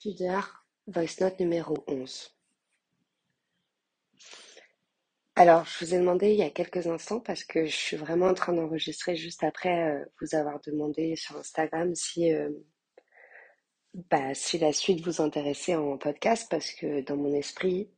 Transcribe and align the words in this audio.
Pudeur, 0.00 0.64
voice 0.86 1.20
note 1.20 1.38
numéro 1.40 1.76
11. 1.86 2.34
Alors, 5.36 5.66
je 5.66 5.84
vous 5.84 5.94
ai 5.94 5.98
demandé 5.98 6.30
il 6.30 6.38
y 6.38 6.42
a 6.42 6.48
quelques 6.48 6.86
instants, 6.86 7.20
parce 7.20 7.44
que 7.44 7.66
je 7.66 7.76
suis 7.76 7.96
vraiment 7.98 8.28
en 8.28 8.34
train 8.34 8.54
d'enregistrer 8.54 9.14
juste 9.14 9.44
après 9.44 9.90
euh, 9.90 10.04
vous 10.22 10.34
avoir 10.34 10.58
demandé 10.62 11.16
sur 11.16 11.36
Instagram 11.36 11.94
si, 11.94 12.32
euh, 12.32 12.48
bah, 13.92 14.32
si 14.32 14.56
la 14.56 14.72
suite 14.72 15.04
vous 15.04 15.20
intéressait 15.20 15.74
en 15.74 15.98
podcast, 15.98 16.46
parce 16.50 16.70
que 16.72 17.02
dans 17.02 17.16
mon 17.16 17.34
esprit, 17.34 17.90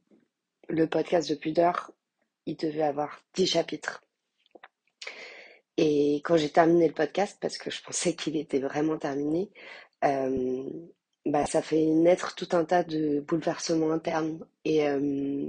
le 0.68 0.88
podcast 0.88 1.30
de 1.30 1.36
Pudeur, 1.36 1.92
il 2.46 2.56
devait 2.56 2.82
avoir 2.82 3.22
10 3.34 3.46
chapitres. 3.46 4.02
Et 5.76 6.16
quand 6.24 6.36
j'ai 6.36 6.50
terminé 6.50 6.88
le 6.88 6.94
podcast, 6.94 7.38
parce 7.40 7.58
que 7.58 7.70
je 7.70 7.80
pensais 7.80 8.16
qu'il 8.16 8.36
était 8.36 8.58
vraiment 8.58 8.98
terminé, 8.98 9.52
euh, 10.02 10.68
bah, 11.26 11.46
ça 11.46 11.62
fait 11.62 11.84
naître 11.84 12.34
tout 12.34 12.48
un 12.52 12.64
tas 12.64 12.82
de 12.84 13.20
bouleversements 13.20 13.92
internes. 13.92 14.44
Et, 14.64 14.88
euh, 14.88 15.48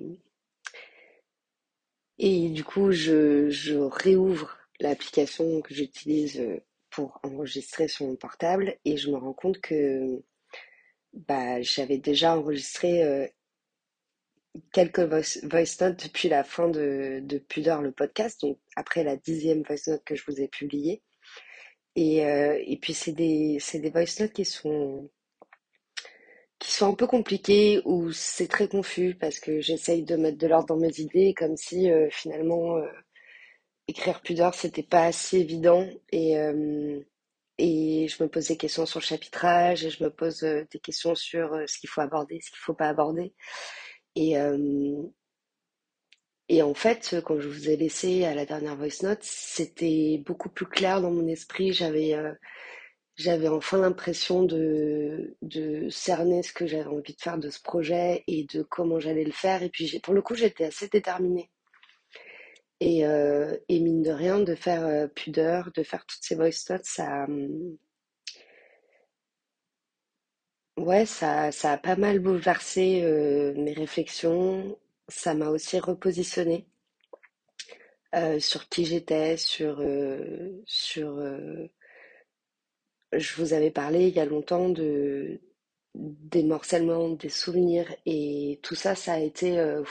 du 2.19 2.63
coup, 2.63 2.91
je, 2.91 3.49
je 3.49 3.75
réouvre 3.75 4.57
l'application 4.79 5.61
que 5.61 5.73
j'utilise 5.73 6.39
euh, 6.39 6.59
pour 6.89 7.19
enregistrer 7.23 7.87
sur 7.87 8.05
mon 8.05 8.15
portable 8.15 8.77
et 8.85 8.97
je 8.97 9.09
me 9.09 9.17
rends 9.17 9.33
compte 9.33 9.59
que 9.61 10.21
bah, 11.13 11.61
j'avais 11.61 11.97
déjà 11.97 12.37
enregistré 12.37 13.03
euh, 13.03 13.27
quelques 14.71 14.99
voice, 14.99 15.39
voice 15.43 15.81
notes 15.81 16.03
depuis 16.03 16.29
la 16.29 16.43
fin 16.43 16.69
de, 16.69 17.19
de 17.23 17.41
le 17.81 17.91
podcast, 17.91 18.41
donc 18.41 18.59
après 18.75 19.03
la 19.03 19.17
dixième 19.17 19.63
voice 19.63 19.87
note 19.87 20.03
que 20.03 20.15
je 20.15 20.23
vous 20.27 20.39
ai 20.41 20.47
publiée. 20.47 21.01
Et, 21.95 22.79
puis 22.81 22.93
c'est 22.93 23.11
des, 23.11 23.59
des 23.73 23.89
voice 23.89 24.19
notes 24.19 24.33
qui 24.33 24.45
sont 24.45 25.09
qui 26.63 26.71
sont 26.71 26.87
un 26.87 26.95
peu 26.95 27.07
compliqués 27.07 27.81
ou 27.83 28.13
c'est 28.13 28.47
très 28.47 28.69
confus 28.69 29.15
parce 29.19 29.39
que 29.39 29.59
j'essaye 29.59 30.03
de 30.03 30.15
mettre 30.15 30.37
de 30.37 30.47
l'ordre 30.47 30.67
dans 30.67 30.77
mes 30.77 30.99
idées 30.99 31.33
comme 31.33 31.57
si 31.57 31.91
euh, 31.91 32.07
finalement 32.09 32.77
euh, 32.77 32.87
écrire 33.89 34.21
pudeur 34.21 34.53
c'était 34.55 34.81
pas 34.83 35.11
si 35.11 35.37
évident. 35.37 35.85
Et 36.13 36.39
euh, 36.39 37.01
et 37.57 38.07
je 38.07 38.23
me 38.23 38.29
pose 38.29 38.47
des 38.47 38.57
questions 38.57 38.85
sur 38.85 38.99
le 38.99 39.05
chapitrage 39.05 39.85
et 39.85 39.89
je 39.89 40.03
me 40.03 40.09
pose 40.09 40.43
euh, 40.43 40.65
des 40.71 40.79
questions 40.79 41.15
sur 41.15 41.53
ce 41.67 41.77
qu'il 41.77 41.89
faut 41.89 42.01
aborder, 42.01 42.39
ce 42.41 42.49
qu'il 42.49 42.59
faut 42.59 42.73
pas 42.73 42.87
aborder. 42.87 43.33
Et 44.15 44.35
et 46.49 46.61
en 46.61 46.73
fait 46.73 47.15
quand 47.25 47.39
je 47.39 47.47
vous 47.49 47.69
ai 47.69 47.75
laissé 47.77 48.25
à 48.25 48.35
la 48.35 48.45
dernière 48.45 48.75
voice 48.75 49.01
note 49.01 49.23
c'était 49.23 50.21
beaucoup 50.25 50.49
plus 50.49 50.67
clair 50.67 51.01
dans 51.01 51.11
mon 51.11 51.27
esprit. 51.27 51.73
J'avais 51.73 52.15
j'avais 53.15 53.47
enfin 53.47 53.77
l'impression 53.79 54.43
de, 54.43 55.35
de 55.41 55.89
cerner 55.89 56.43
ce 56.43 56.53
que 56.53 56.67
j'avais 56.67 56.85
envie 56.85 57.15
de 57.15 57.21
faire 57.21 57.37
de 57.39 57.49
ce 57.49 57.61
projet 57.61 58.23
et 58.27 58.45
de 58.45 58.63
comment 58.63 58.99
j'allais 58.99 59.23
le 59.23 59.31
faire. 59.31 59.63
Et 59.63 59.69
puis, 59.69 59.99
pour 59.99 60.13
le 60.13 60.21
coup, 60.21 60.35
j'étais 60.35 60.65
assez 60.65 60.87
déterminée. 60.89 61.49
Et, 62.79 63.05
euh, 63.05 63.57
et 63.69 63.79
mine 63.79 64.03
de 64.03 64.11
rien, 64.11 64.39
de 64.39 64.53
faire 64.55 64.85
euh, 64.85 65.07
pudeur, 65.07 65.71
de 65.73 65.83
faire 65.83 66.05
toutes 66.05 66.23
ces 66.23 66.35
voice 66.35 66.65
notes, 66.69 66.85
ça, 66.85 67.23
hum, 67.25 67.77
ouais, 70.77 71.05
ça, 71.07 71.51
ça 71.51 71.71
a 71.73 71.77
pas 71.79 71.95
mal 71.95 72.19
bouleversé 72.19 73.01
euh, 73.03 73.53
mes 73.55 73.73
réflexions. 73.73 74.77
Ça 75.07 75.33
m'a 75.33 75.49
aussi 75.49 75.79
repositionné 75.79 76.67
euh, 78.15 78.39
sur 78.39 78.69
qui 78.69 78.85
j'étais, 78.85 79.37
sur, 79.37 79.81
sur. 80.65 81.19
Je 83.17 83.41
vous 83.41 83.53
avais 83.53 83.71
parlé 83.71 84.07
il 84.07 84.15
y 84.15 84.19
a 84.19 84.25
longtemps 84.25 84.69
de 84.69 85.41
des 85.95 86.43
morcellement, 86.43 87.09
des 87.09 87.29
souvenirs 87.29 87.93
et 88.05 88.59
tout 88.63 88.75
ça, 88.75 88.95
ça 88.95 89.13
a 89.13 89.19
été 89.19 89.59
euh, 89.59 89.83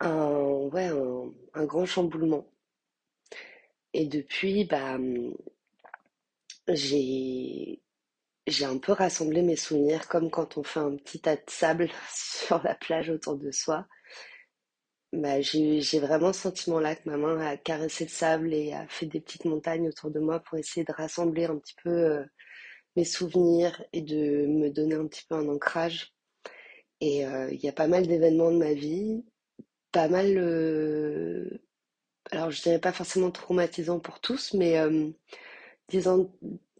un, 0.00 0.68
ouais, 0.72 0.90
un, 1.54 1.64
grand 1.64 1.86
chamboulement. 1.86 2.46
Et 3.92 4.06
depuis, 4.06 4.64
bah, 4.64 4.98
j'ai, 6.68 7.80
j'ai 8.46 8.64
un 8.64 8.78
peu 8.78 8.92
rassemblé 8.92 9.42
mes 9.42 9.56
souvenirs 9.56 10.08
comme 10.08 10.30
quand 10.30 10.56
on 10.58 10.62
fait 10.62 10.80
un 10.80 10.96
petit 10.96 11.20
tas 11.20 11.36
de 11.36 11.42
sable 11.48 11.90
sur 12.10 12.62
la 12.62 12.74
plage 12.74 13.10
autour 13.10 13.36
de 13.36 13.50
soi. 13.50 13.86
Bah, 15.14 15.40
j'ai, 15.40 15.80
vraiment 16.00 16.32
ce 16.32 16.40
sentiment-là 16.40 16.96
que 16.96 17.08
ma 17.08 17.16
main 17.16 17.38
a 17.38 17.56
caressé 17.56 18.04
le 18.04 18.10
sable 18.10 18.52
et 18.52 18.72
a 18.72 18.84
fait 18.88 19.06
des 19.06 19.20
petites 19.20 19.44
montagnes 19.44 19.88
autour 19.88 20.10
de 20.10 20.18
moi 20.18 20.40
pour 20.40 20.58
essayer 20.58 20.84
de 20.84 20.92
rassembler 20.92 21.44
un 21.44 21.56
petit 21.56 21.76
peu 21.84 21.90
euh, 21.90 22.24
mes 22.96 23.04
souvenirs 23.04 23.80
et 23.92 24.02
de 24.02 24.46
me 24.46 24.70
donner 24.70 24.96
un 24.96 25.06
petit 25.06 25.24
peu 25.28 25.36
un 25.36 25.48
ancrage. 25.48 26.12
Et 27.00 27.26
euh, 27.26 27.48
il 27.52 27.60
y 27.62 27.68
a 27.68 27.72
pas 27.72 27.86
mal 27.86 28.08
d'événements 28.08 28.50
de 28.50 28.58
ma 28.58 28.74
vie, 28.74 29.24
pas 29.92 30.08
mal, 30.08 30.34
euh, 30.36 31.48
alors 32.32 32.50
je 32.50 32.62
dirais 32.62 32.80
pas 32.80 32.92
forcément 32.92 33.30
traumatisants 33.30 34.00
pour 34.00 34.20
tous, 34.20 34.54
mais 34.54 34.76
disons, 35.88 36.32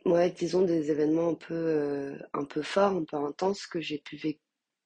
ouais, 0.06 0.30
disons 0.30 0.62
des 0.62 0.90
événements 0.90 1.30
un 1.30 1.34
peu, 1.34 2.18
un 2.32 2.44
peu 2.44 2.62
forts, 2.62 2.96
un 2.96 3.04
peu 3.04 3.16
intenses 3.16 3.66
que 3.66 3.80
j'ai 3.80 3.98
pu, 3.98 4.18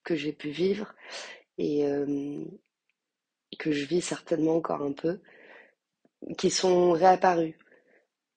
pu 0.05 0.51
vivre 0.51 0.95
et 1.59 1.85
que 3.59 3.73
je 3.73 3.85
vis 3.87 4.01
certainement 4.01 4.57
encore 4.57 4.83
un 4.83 4.93
peu, 4.93 5.21
qui 6.37 6.51
sont 6.51 6.93
réapparus. 6.93 7.55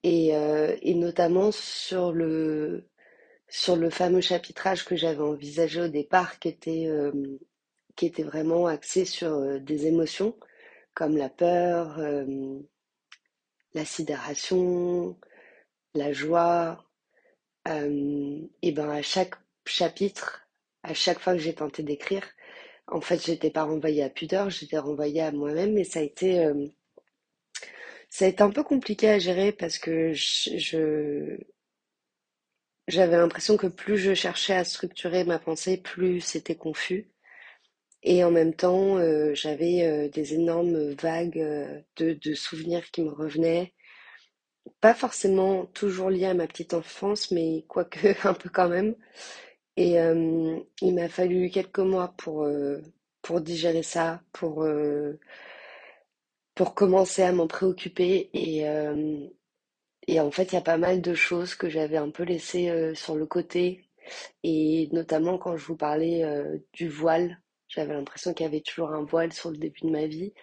Et, 0.04 0.36
euh, 0.36 0.76
et 0.82 0.96
notamment 0.96 1.52
sur 1.52 2.12
le, 2.12 2.90
sur 3.48 3.76
le 3.76 3.90
fameux 3.90 4.22
chapitrage 4.22 4.84
que 4.86 4.96
j'avais 4.96 5.22
envisagé 5.22 5.82
au 5.82 5.88
départ, 5.88 6.40
qui 6.40 6.48
était, 6.50 6.88
euh, 6.88 7.12
qui 7.96 8.08
était 8.08 8.24
vraiment 8.24 8.66
axé 8.68 9.06
sur 9.06 9.34
euh, 9.34 9.60
des 9.60 9.88
émotions 9.88 10.38
comme 10.94 11.16
la 11.16 11.30
peur, 11.30 12.00
la 13.74 13.86
sidération, 13.86 15.18
la 15.96 16.12
joie. 16.12 16.84
Et 17.66 18.72
ben 18.74 18.90
à 18.90 19.02
chaque 19.02 19.36
chapitre, 19.66 20.50
à 20.84 20.94
chaque 20.94 21.20
fois 21.20 21.32
que 21.32 21.40
j'ai 21.40 21.54
tenté 21.56 21.82
d'écrire, 21.82 22.28
en 22.88 23.02
fait, 23.02 23.26
j'étais 23.26 23.50
pas 23.50 23.64
renvoyée 23.64 24.04
à 24.04 24.10
pudeur, 24.12 24.52
j'étais 24.52 24.78
renvoyée 24.78 25.22
à 25.22 25.32
moi-même 25.32 25.78
et 25.80 25.84
ça 25.84 26.00
a 26.00 26.04
été, 26.04 26.46
euh, 26.46 26.68
ça 28.10 28.26
a 28.26 28.44
un 28.44 28.52
peu 28.52 28.64
compliqué 28.64 29.10
à 29.10 29.18
gérer 29.20 29.52
parce 29.52 29.78
que 29.80 30.14
j'avais 32.88 33.18
l'impression 33.18 33.58
que 33.58 33.66
plus 33.66 33.98
je 33.98 34.14
cherchais 34.14 34.54
à 34.54 34.64
structurer 34.64 35.24
ma 35.24 35.40
pensée, 35.40 35.78
plus 35.78 36.22
c'était 36.22 36.54
confus. 36.56 37.10
Et 38.04 38.24
en 38.24 38.32
même 38.32 38.54
temps, 38.56 38.98
euh, 39.00 39.34
j'avais 39.36 39.84
euh, 39.88 40.10
des 40.10 40.34
énormes 40.36 40.92
vagues 40.94 41.84
de, 41.98 42.14
de 42.14 42.34
souvenirs 42.36 42.92
qui 42.92 43.02
me 43.04 43.10
revenaient 43.12 43.74
Pas 44.82 44.94
forcément 44.94 45.66
toujours 45.68 46.10
lié 46.10 46.26
à 46.26 46.34
ma 46.34 46.46
petite 46.46 46.74
enfance, 46.74 47.32
mais 47.32 47.64
quoique 47.70 48.14
un 48.28 48.34
peu 48.34 48.50
quand 48.50 48.68
même. 48.68 48.96
Et 49.78 50.00
euh, 50.00 50.60
il 50.82 50.94
m'a 50.96 51.10
fallu 51.10 51.50
quelques 51.50 51.80
mois 51.80 52.14
pour, 52.18 52.44
euh, 52.44 52.82
pour 53.22 53.42
digérer 53.42 53.84
ça, 53.84 54.22
pour, 54.34 54.64
euh, 54.64 55.20
pour 56.56 56.76
commencer 56.76 57.24
à 57.24 57.32
m'en 57.32 57.48
préoccuper. 57.48 58.30
Et, 58.34 58.66
et 60.08 60.20
en 60.20 60.32
fait, 60.32 60.52
il 60.52 60.56
y 60.56 60.58
a 60.58 60.62
pas 60.62 60.78
mal 60.78 61.02
de 61.02 61.14
choses 61.14 61.56
que 61.56 61.70
j'avais 61.70 61.98
un 61.98 62.10
peu 62.10 62.24
laissées 62.24 62.94
sur 62.96 63.16
le 63.16 63.26
côté. 63.26 63.90
Et 64.44 64.90
notamment 64.92 65.38
quand 65.38 65.58
je 65.58 65.66
vous 65.66 65.78
parlais 65.78 66.24
du 66.74 66.90
voile, 66.90 67.40
j'avais 67.68 67.94
l'impression 67.94 68.34
qu'il 68.34 68.46
y 68.46 68.50
avait 68.50 68.62
toujours 68.62 68.92
un 68.92 69.06
voile 69.06 69.34
sur 69.34 69.52
le 69.52 69.58
début 69.58 69.82
de 69.82 69.90
ma 69.92 70.08
vie. 70.08 70.34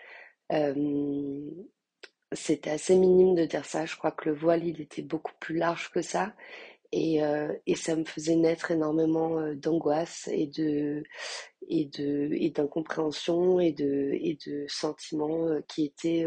C'était 2.33 2.71
assez 2.71 2.95
minime 2.97 3.35
de 3.35 3.45
dire 3.45 3.65
ça. 3.65 3.87
Je 3.87 3.97
crois 3.97 4.13
que 4.13 4.29
le 4.29 4.35
voile, 4.35 4.67
il 4.67 4.81
était 4.81 5.03
beaucoup 5.03 5.33
plus 5.41 5.57
large 5.57 5.91
que 5.91 6.03
ça. 6.03 6.35
Et, 6.93 7.23
euh, 7.23 7.53
et 7.67 7.75
ça 7.77 7.97
me 7.97 8.05
faisait 8.05 8.37
naître 8.37 8.71
énormément 8.71 9.39
euh, 9.41 9.55
d'angoisse 9.55 10.29
et 10.33 10.47
de 10.47 11.03
et 11.69 11.85
de 11.85 12.31
et 12.33 12.49
d'incompréhension 12.51 13.61
et 13.61 13.73
de 13.73 14.13
et 14.15 14.39
de 14.47 14.65
sentiments 14.69 15.49
euh, 15.49 15.61
qui 15.69 15.85
étaient 15.85 16.25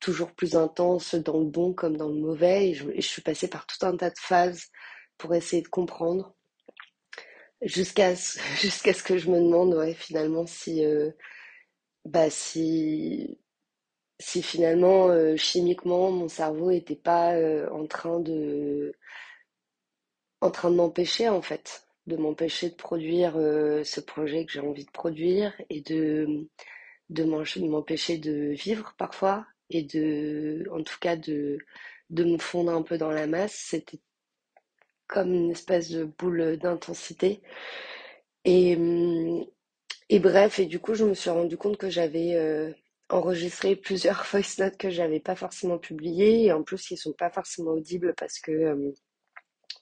toujours 0.00 0.32
plus 0.32 0.54
intenses 0.56 1.14
dans 1.16 1.38
le 1.40 1.46
bon 1.46 1.72
comme 1.74 1.96
dans 1.96 2.08
le 2.08 2.14
mauvais. 2.20 2.70
Et 2.70 2.74
je, 2.74 2.88
et 2.90 3.00
je 3.00 3.08
suis 3.08 3.22
passée 3.22 3.48
par 3.48 3.66
tout 3.66 3.84
un 3.84 3.96
tas 3.96 4.10
de 4.10 4.18
phases 4.18 4.66
pour 5.18 5.34
essayer 5.34 5.62
de 5.62 5.68
comprendre 5.68 6.34
jusqu'à 7.62 8.14
jusqu'à 8.60 8.92
ce 8.94 9.02
que 9.02 9.18
je 9.18 9.30
me 9.30 9.40
demande 9.40 9.74
ouais 9.74 9.94
finalement 9.94 10.46
si 10.46 10.84
bah 12.04 12.30
si 12.30 13.38
si 14.20 14.42
finalement 14.42 15.08
euh, 15.08 15.36
chimiquement 15.36 16.10
mon 16.10 16.28
cerveau 16.28 16.70
était 16.70 16.96
pas 16.96 17.34
euh, 17.34 17.68
en 17.70 17.86
train 17.86 18.20
de 18.20 18.94
en 20.40 20.50
train 20.50 20.70
de 20.70 20.76
m'empêcher 20.76 21.28
en 21.28 21.42
fait, 21.42 21.84
de 22.06 22.16
m'empêcher 22.16 22.70
de 22.70 22.74
produire 22.74 23.36
euh, 23.36 23.82
ce 23.84 24.00
projet 24.00 24.44
que 24.46 24.52
j'ai 24.52 24.60
envie 24.60 24.84
de 24.84 24.90
produire 24.90 25.52
et 25.70 25.80
de, 25.82 26.48
de 27.10 27.24
m'empêcher 27.24 28.18
de 28.18 28.52
vivre 28.52 28.94
parfois 28.98 29.46
et 29.70 29.82
de, 29.84 30.66
en 30.72 30.82
tout 30.82 30.98
cas 31.00 31.16
de, 31.16 31.58
de 32.10 32.24
me 32.24 32.38
fondre 32.38 32.72
un 32.72 32.82
peu 32.82 32.98
dans 32.98 33.10
la 33.10 33.26
masse. 33.26 33.54
C'était, 33.54 34.00
comme 35.08 35.34
une 35.34 35.50
espèce 35.50 35.90
de 35.90 36.04
boule 36.04 36.56
d'intensité. 36.58 37.40
Et, 38.44 38.76
hum, 38.76 39.44
et 40.10 40.18
bref, 40.20 40.58
et 40.58 40.66
du 40.66 40.80
coup, 40.80 40.94
je 40.94 41.04
me 41.04 41.14
suis 41.14 41.30
rendu 41.30 41.56
compte 41.56 41.78
que 41.78 41.90
j'avais 41.90 42.34
enregistré 43.08 43.76
plusieurs 43.76 44.24
voice 44.30 44.58
notes 44.58 44.76
que 44.76 44.90
j'avais 44.90 45.20
pas 45.20 45.36
forcément 45.36 45.78
publiées, 45.78 46.46
et 46.46 46.52
en 46.52 46.62
plus, 46.62 46.90
ils 46.90 46.96
sont 46.96 47.12
pas 47.12 47.30
forcément 47.30 47.72
audibles 47.72 48.14
parce 48.16 48.38
que, 48.38 48.52
euh, 48.52 48.92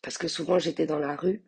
parce 0.03 0.19
que 0.19 0.29
souvent 0.29 0.59
j'étais 0.59 0.87
dans 0.87 0.99
la 0.99 1.17
rue. 1.17 1.43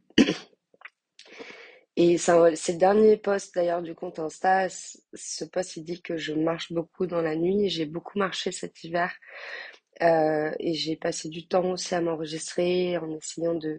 Et 2.00 2.16
c'est 2.16 2.32
le 2.32 2.78
dernier 2.78 3.16
post 3.16 3.56
d'ailleurs 3.56 3.82
du 3.82 3.92
compte 3.92 4.20
Insta. 4.20 4.68
Ce 4.68 5.44
post, 5.44 5.76
il 5.76 5.82
dit 5.82 6.00
que 6.00 6.16
je 6.16 6.32
marche 6.32 6.72
beaucoup 6.72 7.06
dans 7.08 7.20
la 7.20 7.34
nuit. 7.34 7.68
J'ai 7.68 7.86
beaucoup 7.86 8.20
marché 8.20 8.52
cet 8.52 8.84
hiver. 8.84 9.12
Euh, 10.02 10.52
et 10.60 10.74
j'ai 10.74 10.94
passé 10.94 11.28
du 11.28 11.48
temps 11.48 11.72
aussi 11.72 11.96
à 11.96 12.00
m'enregistrer 12.00 12.96
en 12.98 13.10
essayant 13.16 13.56
de, 13.56 13.78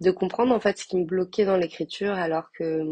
de 0.00 0.10
comprendre 0.10 0.52
en 0.52 0.58
fait 0.58 0.76
ce 0.76 0.86
qui 0.86 0.96
me 0.96 1.04
bloquait 1.04 1.44
dans 1.44 1.56
l'écriture 1.56 2.14
alors 2.14 2.50
que 2.52 2.82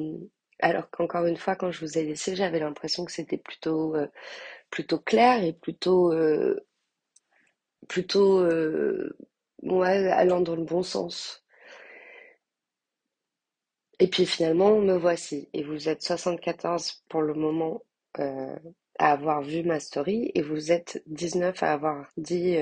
alors 0.62 0.90
qu'encore 0.90 1.26
une 1.26 1.36
fois 1.36 1.56
quand 1.56 1.70
je 1.70 1.80
vous 1.80 1.98
ai 1.98 2.04
laissé 2.04 2.36
j'avais 2.36 2.60
l'impression 2.60 3.04
que 3.04 3.12
c'était 3.12 3.38
plutôt 3.38 3.94
euh, 3.96 4.06
plutôt 4.70 4.98
clair 4.98 5.42
et 5.44 5.52
plutôt 5.52 6.12
euh, 6.12 6.66
plutôt 7.88 8.44
ouais, 9.62 10.08
allant 10.10 10.40
dans 10.40 10.56
le 10.56 10.64
bon 10.64 10.82
sens. 10.82 11.44
Et 13.98 14.08
puis 14.08 14.26
finalement 14.26 14.78
me 14.78 14.96
voici. 14.96 15.48
Et 15.52 15.62
vous 15.62 15.88
êtes 15.88 16.02
74 16.02 17.04
pour 17.08 17.22
le 17.22 17.34
moment 17.34 17.82
à 18.18 19.12
avoir 19.12 19.42
vu 19.42 19.62
ma 19.64 19.80
story 19.80 20.30
et 20.34 20.42
vous 20.42 20.72
êtes 20.72 21.02
19 21.06 21.62
à 21.62 21.72
avoir 21.72 22.10
dit 22.16 22.56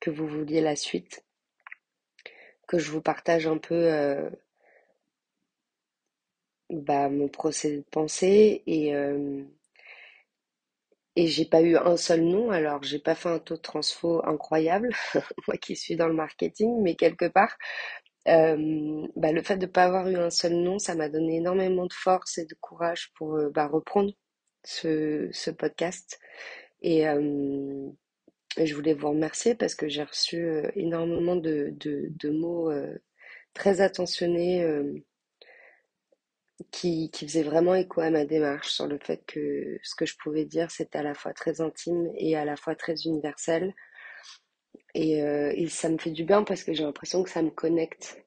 que 0.00 0.10
vous 0.10 0.26
vouliez 0.26 0.60
la 0.60 0.76
suite. 0.76 1.24
Que 2.66 2.78
je 2.78 2.90
vous 2.90 3.00
partage 3.00 3.46
un 3.46 3.58
peu 3.58 3.74
euh, 3.74 4.28
bah, 6.70 7.08
mon 7.08 7.28
procédé 7.28 7.78
de 7.78 7.84
pensée 7.90 8.62
et 8.66 8.94
euh, 8.94 9.42
et 11.16 11.26
j'ai 11.26 11.44
pas 11.44 11.62
eu 11.62 11.76
un 11.76 11.96
seul 11.96 12.22
nom 12.22 12.50
alors 12.50 12.82
j'ai 12.82 12.98
pas 12.98 13.14
fait 13.14 13.28
un 13.28 13.38
taux 13.38 13.56
de 13.56 13.60
transfo 13.60 14.20
incroyable 14.26 14.90
moi 15.48 15.56
qui 15.58 15.76
suis 15.76 15.96
dans 15.96 16.08
le 16.08 16.14
marketing 16.14 16.80
mais 16.82 16.94
quelque 16.94 17.28
part 17.28 17.56
euh, 18.28 19.06
bah, 19.16 19.32
le 19.32 19.42
fait 19.42 19.56
de 19.56 19.66
pas 19.66 19.84
avoir 19.84 20.08
eu 20.08 20.16
un 20.16 20.30
seul 20.30 20.54
nom 20.54 20.78
ça 20.78 20.94
m'a 20.94 21.08
donné 21.08 21.36
énormément 21.36 21.86
de 21.86 21.92
force 21.92 22.38
et 22.38 22.46
de 22.46 22.54
courage 22.60 23.10
pour 23.16 23.38
bah, 23.54 23.66
reprendre 23.68 24.12
ce, 24.64 25.28
ce 25.32 25.50
podcast. 25.50 26.18
Et 26.82 27.06
je 28.66 28.74
voulais 28.74 28.94
vous 28.94 29.10
remercier 29.10 29.54
parce 29.54 29.74
que 29.74 29.88
j'ai 29.88 30.02
reçu 30.02 30.44
euh, 30.44 30.68
énormément 30.74 31.36
de, 31.36 31.74
de, 31.78 32.30
mots 32.30 32.70
euh, 32.70 32.96
très 33.54 33.80
attentionnés 33.80 34.64
euh, 34.64 34.94
qui, 36.70 37.10
qui 37.10 37.26
faisaient 37.26 37.42
vraiment 37.42 37.74
écho 37.74 38.00
à 38.00 38.10
ma 38.10 38.24
démarche 38.24 38.70
sur 38.70 38.86
le 38.86 38.98
fait 38.98 39.24
que 39.26 39.78
ce 39.82 39.94
que 39.94 40.06
je 40.06 40.16
pouvais 40.16 40.44
dire, 40.44 40.70
c'était 40.70 40.98
à 40.98 41.02
la 41.02 41.14
fois 41.14 41.32
très 41.32 41.60
intime 41.60 42.10
et 42.16 42.36
à 42.36 42.44
la 42.44 42.56
fois 42.56 42.74
très 42.74 42.94
universel. 43.04 43.74
Et, 44.94 45.18
et 45.20 45.68
ça 45.68 45.88
me 45.88 45.98
fait 45.98 46.10
du 46.10 46.24
bien 46.24 46.42
parce 46.44 46.64
que 46.64 46.72
j'ai 46.72 46.82
l'impression 46.82 47.22
que 47.22 47.30
ça 47.30 47.42
me 47.42 47.50
connecte 47.50 48.18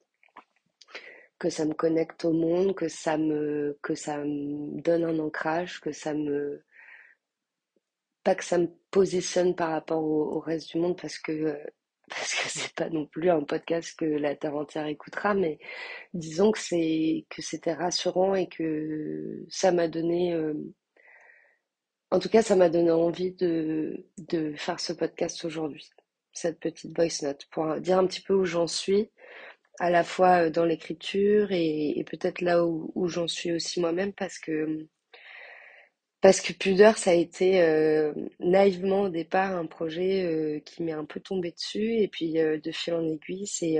que 1.42 1.50
ça 1.50 1.66
me 1.66 1.74
connecte 1.74 2.24
au 2.24 2.33
monde, 2.33 2.75
que 2.75 2.88
ça 2.88 3.18
me 3.18 3.78
que 3.81 3.95
ça 3.95 4.19
me 4.19 4.80
donne 4.81 5.04
un 5.04 5.18
ancrage, 5.19 5.81
que 5.81 5.92
ça 5.92 6.13
me 6.13 6.63
pas 8.24 8.36
que 8.36 8.44
ça 8.44 8.60
me 8.60 8.68
positionne 8.92 9.56
par 9.56 9.72
rapport 9.72 10.04
au, 10.04 10.39
reste 10.39 10.69
du 10.72 10.77
monde 10.77 11.00
parce 11.01 11.18
que 11.18 11.31
euh, 11.31 11.57
parce 12.12 12.34
que 12.36 12.50
c'est 12.50 12.74
pas 12.75 12.90
non 12.90 13.06
plus 13.06 13.30
un 13.30 13.44
podcast 13.44 13.98
que 13.98 14.06
la 14.06 14.36
terre 14.36 14.56
entière 14.56 14.86
écoutera, 14.88 15.34
mais 15.34 15.60
disons 16.13 16.52
que 16.52 16.60
c'était 16.60 17.74
rassurant 17.74 18.36
et 18.36 18.48
que 18.48 19.46
ça 19.50 19.72
m'a 19.72 19.88
donné, 19.88 20.34
euh, 20.34 20.54
en 22.12 22.19
tout 22.19 22.30
cas, 22.30 22.42
ça 22.42 22.56
m'a 22.56 22.69
donné 22.69 22.92
envie 22.92 23.31
de 23.31 24.06
faire 24.56 24.80
ce 24.80 24.94
podcast 24.94 25.44
aujourd'hui, 25.46 25.90
cette 26.34 26.60
petite 26.60 26.96
voice 26.96 27.24
note. 27.24 27.46
Pour 27.52 27.80
dire 27.80 27.98
un 27.98 28.08
petit 28.08 28.22
peu 28.22 28.34
où 28.34 28.46
j'en 28.46 28.68
suis, 28.68 29.10
à 29.80 29.90
la 29.90 30.04
fois 30.04 30.46
euh, 30.46 30.50
dans 30.50 30.66
l'écriture 30.66 31.52
et, 31.52 32.04
peut-être 32.10 32.42
là 32.42 32.66
où 32.66 33.08
j'en 33.08 33.28
suis 33.28 33.52
aussi 33.54 33.80
moi-même 33.80 34.13
parce 34.13 34.38
que 34.38 34.88
parce 36.22 36.40
que 36.40 36.54
Pudeur, 36.54 36.98
ça 36.98 37.12
a 37.12 37.14
été 37.16 37.62
euh, 37.62 38.14
naïvement 38.40 39.04
au 39.04 39.10
départ 39.10 39.56
un 39.56 39.66
projet 39.66 40.24
euh, 40.24 40.60
qui 40.60 40.84
m'est 40.84 40.92
un 40.92 41.06
peu 41.06 41.20
tombé 41.20 41.52
dessus 41.52 41.96
et 41.96 42.08
puis 42.08 42.40
euh, 42.40 42.60
de 42.60 42.72
fil 42.72 42.94
en 42.94 43.08
aiguille, 43.08 43.48
c'est 43.48 43.78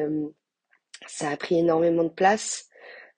ça 1.08 1.30
a 1.30 1.38
pris 1.38 1.60
énormément 1.60 2.04
de 2.04 2.10
place. 2.10 2.68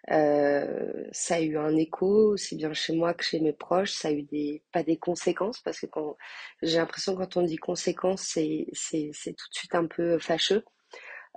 ça 0.07 1.35
a 1.35 1.41
eu 1.41 1.57
un 1.57 1.75
écho 1.77 2.33
aussi 2.33 2.55
bien 2.57 2.73
chez 2.73 2.93
moi 2.95 3.13
que 3.13 3.23
chez 3.23 3.39
mes 3.39 3.53
proches. 3.53 3.93
Ça 3.93 4.09
a 4.09 4.11
eu 4.11 4.23
des 4.23 4.63
pas 4.71 4.83
des 4.83 4.97
conséquences 4.97 5.61
parce 5.61 5.79
que 5.79 5.85
quand 5.87 6.17
j'ai 6.61 6.77
l'impression 6.77 7.15
quand 7.15 7.37
on 7.37 7.43
dit 7.43 7.57
conséquences, 7.57 8.23
c'est 8.23 8.67
c'est 8.73 9.09
c'est 9.13 9.33
tout 9.33 9.49
de 9.49 9.55
suite 9.55 9.75
un 9.75 9.87
peu 9.87 10.19
fâcheux. 10.19 10.63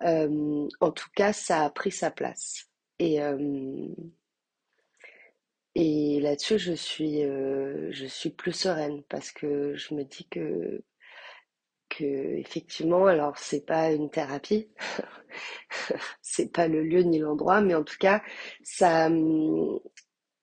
en 0.01 0.91
tout 0.95 1.09
cas, 1.15 1.33
ça 1.33 1.65
a 1.65 1.71
pris 1.71 1.93
sa 1.93 2.11
place 2.11 2.67
et 2.99 3.21
et 5.79 6.21
là-dessus, 6.21 6.59
je 6.59 6.73
suis, 6.73 7.23
euh, 7.25 7.89
je 7.93 8.07
suis 8.07 8.31
plus 8.31 8.53
sereine 8.53 9.03
parce 9.11 9.31
que 9.31 9.75
je 9.77 9.95
me 9.95 10.05
dis 10.05 10.27
que, 10.31 10.83
que 11.91 12.05
effectivement, 12.39 13.07
alors 13.07 13.37
c'est 13.39 13.67
pas 13.67 13.93
une 13.93 14.11
thérapie, 14.11 14.71
c'est 16.23 16.51
pas 16.53 16.67
le 16.69 16.83
lieu 16.83 17.03
ni 17.03 17.19
l'endroit, 17.19 17.61
mais 17.61 17.75
en 17.75 17.85
tout 17.85 17.99
cas, 18.01 18.23
ça, 18.63 19.11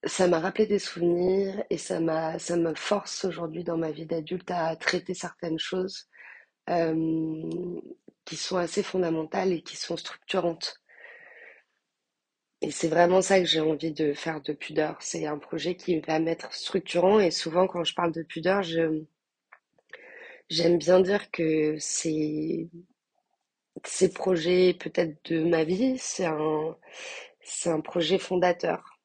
ça 0.06 0.28
m'a 0.28 0.40
rappelé 0.40 0.68
des 0.68 0.80
souvenirs 0.80 1.64
et 1.70 1.78
ça 1.78 2.00
m'a, 2.00 2.38
ça 2.40 2.56
me 2.58 2.76
force 2.76 3.26
aujourd'hui 3.26 3.64
dans 3.64 3.78
ma 3.78 3.92
vie 3.92 4.06
d'adulte 4.06 4.52
à 4.52 4.76
traiter 4.76 5.14
certaines 5.14 5.60
choses 5.60 6.08
euh, 6.70 7.50
qui 8.26 8.36
sont 8.36 8.58
assez 8.58 8.84
fondamentales 8.84 9.52
et 9.54 9.64
qui 9.64 9.78
sont 9.78 9.98
structurantes. 9.98 10.83
Et 12.64 12.72
c'est 12.72 12.88
vraiment 12.88 13.22
ça 13.22 13.40
que 13.40 13.46
j'ai 13.46 13.60
envie 13.60 13.92
de 13.92 14.12
faire 14.16 14.42
de 14.42 14.54
pudeur. 14.54 14.98
C'est 15.04 15.28
un 15.28 15.38
projet 15.38 15.76
qui 15.76 16.00
va 16.00 16.18
m'être 16.18 16.52
structurant 16.52 17.20
et 17.20 17.30
souvent 17.30 17.68
quand 17.68 17.84
je 17.84 17.94
parle 17.94 18.12
de 18.12 18.24
pudeur, 18.24 18.64
je, 18.64 19.04
j'aime 20.50 20.78
bien 20.78 21.00
dire 21.02 21.30
que 21.32 21.76
c'est 21.80 22.70
ces 23.86 24.12
projets 24.12 24.74
peut-être 24.74 25.30
de 25.32 25.44
ma 25.44 25.64
vie, 25.64 25.98
c'est 26.00 26.26
un, 26.26 26.76
c'est 27.42 27.70
un 27.70 27.82
projet 27.82 28.18
fondateur. 28.18 29.00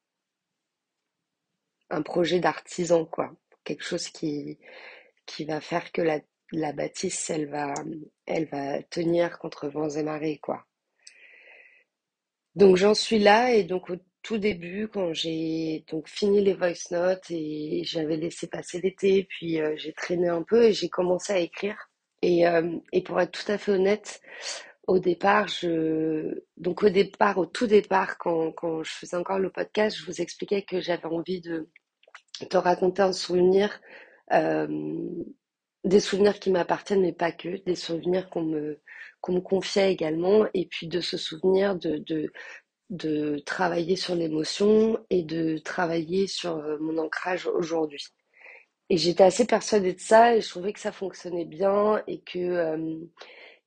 Un 1.91 2.01
projet 2.01 2.39
d'artisan, 2.39 3.05
quoi. 3.05 3.31
Quelque 3.63 3.83
chose 3.83 4.09
qui, 4.09 4.57
qui 5.25 5.45
va 5.45 5.61
faire 5.61 5.91
que 5.91 6.01
la, 6.01 6.21
la 6.53 6.73
bâtisse, 6.73 7.29
elle 7.31 7.49
va, 7.49 7.73
elle 8.27 8.45
va 8.47 8.83
tenir 8.83 9.39
contre 9.39 9.69
vents 9.69 9.89
et 9.89 10.03
marées, 10.03 10.39
quoi. 10.39 10.65
Donc 12.55 12.75
j'en 12.77 12.93
suis 12.93 13.19
là 13.19 13.53
et 13.53 13.63
donc 13.63 13.89
au 13.89 13.95
tout 14.21 14.37
début 14.37 14.87
quand 14.87 15.13
j'ai 15.13 15.85
donc 15.89 16.07
fini 16.09 16.41
les 16.43 16.53
voice 16.53 16.91
notes 16.91 17.29
et 17.29 17.83
j'avais 17.85 18.17
laissé 18.17 18.47
passer 18.47 18.81
l'été 18.81 19.25
puis 19.29 19.61
euh, 19.61 19.75
j'ai 19.77 19.93
traîné 19.93 20.27
un 20.27 20.43
peu 20.43 20.65
et 20.65 20.73
j'ai 20.73 20.89
commencé 20.89 21.33
à 21.33 21.39
écrire. 21.39 21.89
Et, 22.21 22.45
euh, 22.47 22.77
et 22.91 23.01
pour 23.01 23.21
être 23.21 23.31
tout 23.31 23.49
à 23.49 23.57
fait 23.57 23.71
honnête 23.71 24.19
au 24.87 24.99
départ 24.99 25.47
je 25.47 26.43
donc 26.57 26.83
au 26.83 26.89
départ 26.89 27.37
au 27.37 27.45
tout 27.45 27.67
départ 27.67 28.17
quand, 28.17 28.51
quand 28.51 28.83
je 28.83 28.91
faisais 28.91 29.15
encore 29.15 29.39
le 29.39 29.51
podcast 29.51 29.97
je 29.97 30.05
vous 30.05 30.19
expliquais 30.21 30.63
que 30.63 30.81
j'avais 30.81 31.05
envie 31.05 31.39
de 31.41 31.69
te 32.49 32.57
raconter 32.57 33.01
un 33.03 33.13
souvenir 33.13 33.79
euh, 34.33 34.67
des 35.85 35.99
souvenirs 35.99 36.39
qui 36.39 36.51
m'appartiennent 36.51 37.01
mais 37.01 37.13
pas 37.13 37.31
que 37.31 37.63
des 37.63 37.75
souvenirs 37.75 38.29
qu'on 38.29 38.43
me 38.43 38.81
qu'on 39.21 39.33
me 39.33 39.41
confiait 39.41 39.91
également, 39.91 40.45
et 40.53 40.65
puis 40.67 40.87
de 40.87 41.01
se 41.01 41.17
souvenir 41.17 41.75
de, 41.75 41.97
de, 41.97 42.31
de 42.89 43.39
travailler 43.45 43.95
sur 43.95 44.15
l'émotion 44.15 44.99
et 45.09 45.23
de 45.23 45.57
travailler 45.59 46.27
sur 46.27 46.57
euh, 46.57 46.77
mon 46.79 46.97
ancrage 46.97 47.47
aujourd'hui. 47.47 48.03
Et 48.89 48.97
j'étais 48.97 49.23
assez 49.23 49.45
persuadée 49.45 49.93
de 49.93 49.99
ça 49.99 50.35
et 50.35 50.41
je 50.41 50.49
trouvais 50.49 50.73
que 50.73 50.79
ça 50.79 50.91
fonctionnait 50.91 51.45
bien 51.45 52.01
et 52.07 52.21
que, 52.21 52.39
euh, 52.39 52.97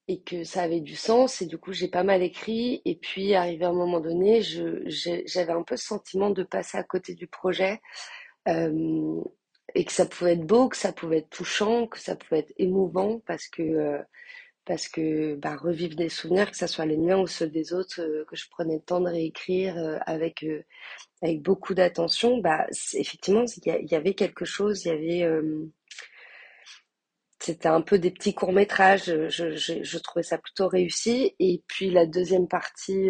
et 0.08 0.20
que 0.22 0.42
ça 0.44 0.62
avait 0.62 0.80
du 0.80 0.96
sens. 0.96 1.40
Et 1.42 1.46
du 1.46 1.58
coup, 1.58 1.72
j'ai 1.72 1.88
pas 1.88 2.02
mal 2.02 2.22
écrit. 2.22 2.82
Et 2.84 2.96
puis, 2.96 3.34
arrivé 3.34 3.64
à 3.64 3.68
un 3.68 3.72
moment 3.72 4.00
donné, 4.00 4.42
j'avais 4.42 5.52
un 5.52 5.62
peu 5.62 5.76
ce 5.76 5.86
sentiment 5.86 6.30
de 6.30 6.42
passer 6.42 6.76
à 6.78 6.82
côté 6.82 7.14
du 7.14 7.28
projet. 7.28 7.80
Euh, 8.48 9.20
et 9.74 9.84
que 9.84 9.92
ça 9.92 10.06
pouvait 10.06 10.32
être 10.34 10.46
beau, 10.46 10.68
que 10.68 10.76
ça 10.76 10.92
pouvait 10.92 11.18
être 11.18 11.30
touchant, 11.30 11.86
que 11.86 11.98
ça 11.98 12.16
pouvait 12.16 12.40
être 12.40 12.52
émouvant 12.58 13.20
parce 13.26 13.48
que 13.48 14.00
parce 14.64 14.88
que 14.88 15.34
bah, 15.34 15.56
revivre 15.56 15.96
des 15.96 16.08
souvenirs, 16.08 16.50
que 16.50 16.56
ce 16.56 16.66
soit 16.66 16.86
les 16.86 16.96
miens 16.96 17.18
ou 17.18 17.26
ceux 17.26 17.48
des 17.48 17.72
autres, 17.72 18.00
euh, 18.00 18.24
que 18.26 18.36
je 18.36 18.48
prenais 18.48 18.76
le 18.76 18.82
temps 18.82 19.00
de 19.00 19.08
réécrire 19.08 19.76
euh, 19.76 19.98
avec, 20.06 20.44
euh, 20.44 20.64
avec 21.22 21.42
beaucoup 21.42 21.74
d'attention, 21.74 22.38
bah, 22.38 22.66
effectivement, 22.94 23.44
il 23.66 23.90
y, 23.90 23.94
avait 23.94 24.14
quelque 24.14 24.44
chose, 24.44 24.84
il 24.84 24.88
y 24.88 25.22
avait... 25.24 25.42
c'était 27.40 27.68
un 27.68 27.80
peu 27.80 27.98
des 27.98 28.10
petits 28.10 28.34
courts-métrages. 28.34 29.04
Je, 29.28 29.56
je, 29.56 29.82
je, 29.82 29.98
trouvais 29.98 30.22
ça 30.22 30.38
plutôt 30.38 30.68
réussi. 30.68 31.34
Et 31.40 31.62
puis 31.66 31.90
la 31.90 32.06
deuxième 32.06 32.48
partie 32.48 33.08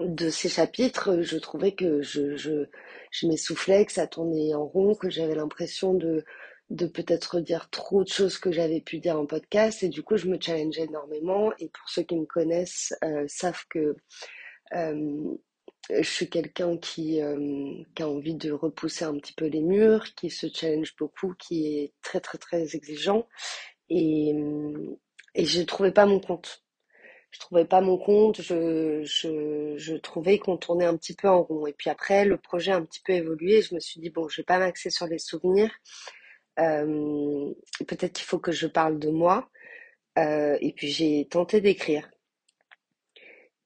de 0.00 0.30
ces 0.30 0.48
chapitres, 0.48 1.22
je 1.22 1.38
trouvais 1.38 1.72
que 1.72 2.02
je, 2.02 2.36
je, 2.36 2.66
je 3.10 3.26
m'essoufflais, 3.26 3.84
que 3.86 3.92
ça 3.92 4.06
tournait 4.06 4.54
en 4.54 4.64
rond, 4.66 4.94
que 4.94 5.10
j'avais 5.10 5.34
l'impression 5.34 5.94
de, 5.94 6.24
de 6.70 6.86
peut-être 6.86 7.40
dire 7.40 7.70
trop 7.70 8.04
de 8.04 8.08
choses 8.08 8.38
que 8.38 8.52
j'avais 8.52 8.80
pu 8.80 8.98
dire 8.98 9.18
en 9.18 9.26
podcast. 9.26 9.82
Et 9.82 9.88
du 9.88 10.02
coup, 10.02 10.16
je 10.16 10.28
me 10.28 10.38
challengeais 10.40 10.84
énormément. 10.84 11.52
Et 11.58 11.68
pour 11.68 11.88
ceux 11.88 12.02
qui 12.02 12.16
me 12.16 12.26
connaissent, 12.26 12.94
euh, 13.04 13.24
savent 13.26 13.64
que 13.70 13.96
euh, 14.74 15.34
je 15.90 16.02
suis 16.02 16.28
quelqu'un 16.28 16.76
qui, 16.76 17.22
euh, 17.22 17.82
qui, 17.94 18.02
a 18.02 18.08
envie 18.08 18.34
de 18.34 18.52
repousser 18.52 19.04
un 19.04 19.16
petit 19.18 19.32
peu 19.32 19.46
les 19.46 19.62
murs, 19.62 20.14
qui 20.14 20.30
se 20.30 20.46
challenge 20.52 20.94
beaucoup, 20.98 21.34
qui 21.38 21.78
est 21.78 21.92
très 22.02 22.20
très 22.20 22.38
très 22.38 22.76
exigeant. 22.76 23.26
Et, 23.88 24.34
et 25.34 25.46
je 25.46 25.60
ne 25.60 25.64
trouvais 25.64 25.92
pas 25.92 26.04
mon 26.06 26.20
compte. 26.20 26.62
Je 27.30 27.40
trouvais 27.40 27.66
pas 27.66 27.80
mon 27.82 27.98
compte, 27.98 28.40
je, 28.40 29.02
je, 29.04 29.74
je 29.76 29.94
trouvais 29.96 30.38
qu'on 30.38 30.56
tournait 30.56 30.86
un 30.86 30.96
petit 30.96 31.14
peu 31.14 31.28
en 31.28 31.42
rond. 31.42 31.66
Et 31.66 31.74
puis 31.74 31.90
après, 31.90 32.24
le 32.24 32.38
projet 32.38 32.72
a 32.72 32.76
un 32.76 32.84
petit 32.84 33.00
peu 33.04 33.12
évolué. 33.12 33.60
Je 33.62 33.74
me 33.74 33.80
suis 33.80 34.00
dit, 34.00 34.10
bon, 34.10 34.28
je 34.28 34.40
vais 34.40 34.44
pas 34.44 34.58
m'axer 34.58 34.90
sur 34.90 35.06
les 35.06 35.18
souvenirs. 35.18 35.70
Euh, 36.58 37.52
peut-être 37.86 38.14
qu'il 38.14 38.26
faut 38.26 38.38
que 38.38 38.52
je 38.52 38.66
parle 38.66 38.98
de 38.98 39.10
moi. 39.10 39.48
Euh, 40.18 40.58
et 40.60 40.72
puis 40.72 40.88
j'ai 40.88 41.26
tenté 41.28 41.60
d'écrire. 41.60 42.10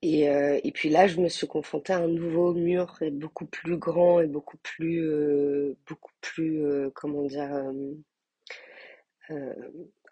Et, 0.03 0.29
euh, 0.29 0.61
et, 0.65 0.73
puis 0.73 0.89
là, 0.91 1.07
je 1.07 1.21
me 1.21 1.29
suis 1.29 1.47
confrontée 1.47 1.93
à 1.93 1.99
un 1.99 2.09
nouveau 2.09 2.53
mur 2.55 2.99
et 3.03 3.11
beaucoup 3.11 3.47
plus 3.47 3.77
grand 3.77 4.21
et 4.21 4.27
beaucoup 4.27 4.59
plus, 4.59 5.77
beaucoup 5.87 6.11
plus, 6.21 6.91
comment 6.95 7.23
dire, 7.23 7.73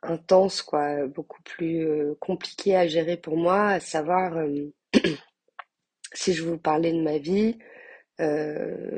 intense, 0.02 0.62
quoi, 0.62 1.06
beaucoup 1.08 1.42
plus 1.42 2.14
compliqué 2.20 2.76
à 2.76 2.86
gérer 2.86 3.16
pour 3.16 3.36
moi, 3.36 3.66
à 3.66 3.80
savoir 3.80 4.46
si 6.14 6.34
je 6.34 6.44
vous 6.44 6.58
parlais 6.58 6.92
de 6.92 7.02
ma 7.02 7.18
vie, 7.18 7.58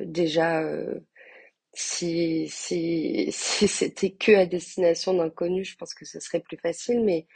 déjà, 0.04 0.62
si, 1.74 2.48
si, 2.48 3.28
si 3.32 3.68
c'était 3.68 4.12
que 4.12 4.32
à 4.32 4.46
destination 4.46 5.14
d'inconnus, 5.14 5.70
je 5.70 5.76
pense 5.76 5.94
que 5.94 6.04
ce 6.04 6.20
serait 6.20 6.40
plus 6.40 6.58
facile, 6.58 7.02
mais 7.04 7.26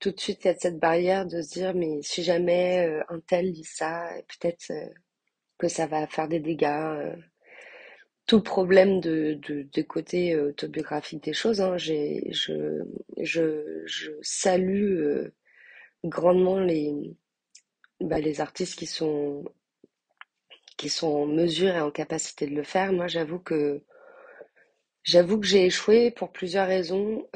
tout 0.00 0.10
de 0.12 0.20
suite, 0.20 0.44
il 0.44 0.48
y 0.48 0.50
a 0.50 0.56
cette 0.58 0.78
barrière 0.78 1.26
de 1.26 1.42
se 1.42 1.50
dire, 1.54 1.74
mais 1.74 2.02
si 2.02 2.22
jamais 2.24 2.86
euh, 2.88 3.02
un 3.08 3.20
tel 3.20 3.52
dit 3.52 3.64
ça, 3.64 4.08
peut-être 4.28 4.70
euh, 4.72 4.88
que 5.58 5.68
ça 5.68 5.86
va 5.86 6.06
faire 6.06 6.28
des 6.28 6.40
dégâts. 6.40 6.64
Euh. 6.66 7.16
tout 8.26 8.40
problème 8.42 9.00
de, 9.00 9.38
de, 9.46 9.68
de 9.72 9.82
côté 9.82 10.36
autobiographique 10.38 11.22
des 11.24 11.32
choses, 11.32 11.60
hein, 11.60 11.76
j'ai, 11.76 12.24
je, 12.32 12.82
je, 13.20 13.82
je 13.86 14.12
salue 14.22 15.26
grandement 16.04 16.60
les, 16.60 16.92
bah, 18.00 18.20
les 18.20 18.40
artistes 18.40 18.78
qui 18.78 18.86
sont, 18.86 19.44
qui 20.82 20.88
sont 20.90 21.08
en 21.08 21.26
mesure 21.26 21.74
et 21.76 21.80
en 21.80 21.90
capacité 21.92 22.46
de 22.46 22.54
le 22.56 22.64
faire. 22.64 22.92
Moi, 22.92 23.06
j'avoue 23.06 23.38
que 23.38 23.82
j'avoue 25.04 25.38
que 25.40 25.46
j'ai 25.46 25.66
échoué 25.66 26.10
pour 26.10 26.32
plusieurs 26.32 26.66
raisons 26.66 27.26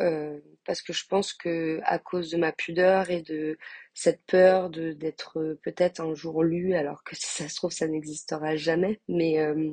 parce 0.67 0.83
que 0.83 0.93
je 0.93 1.07
pense 1.07 1.33
que 1.33 1.81
à 1.85 1.99
cause 1.99 2.31
de 2.31 2.37
ma 2.37 2.53
pudeur 2.53 3.11
et 3.11 3.23
de 3.23 3.59
cette 3.95 4.23
peur 4.27 4.71
de 4.71 4.93
d'être 4.93 5.39
euh, 5.41 5.59
peut-être 5.63 6.01
un 6.01 6.15
jour 6.15 6.43
lue, 6.45 6.75
alors 6.75 7.05
que 7.05 7.17
si 7.17 7.27
ça 7.27 7.49
se 7.49 7.57
trouve 7.57 7.71
ça 7.73 7.87
n'existera 7.89 8.57
jamais, 8.57 9.01
mais 9.09 9.39
euh, 9.41 9.73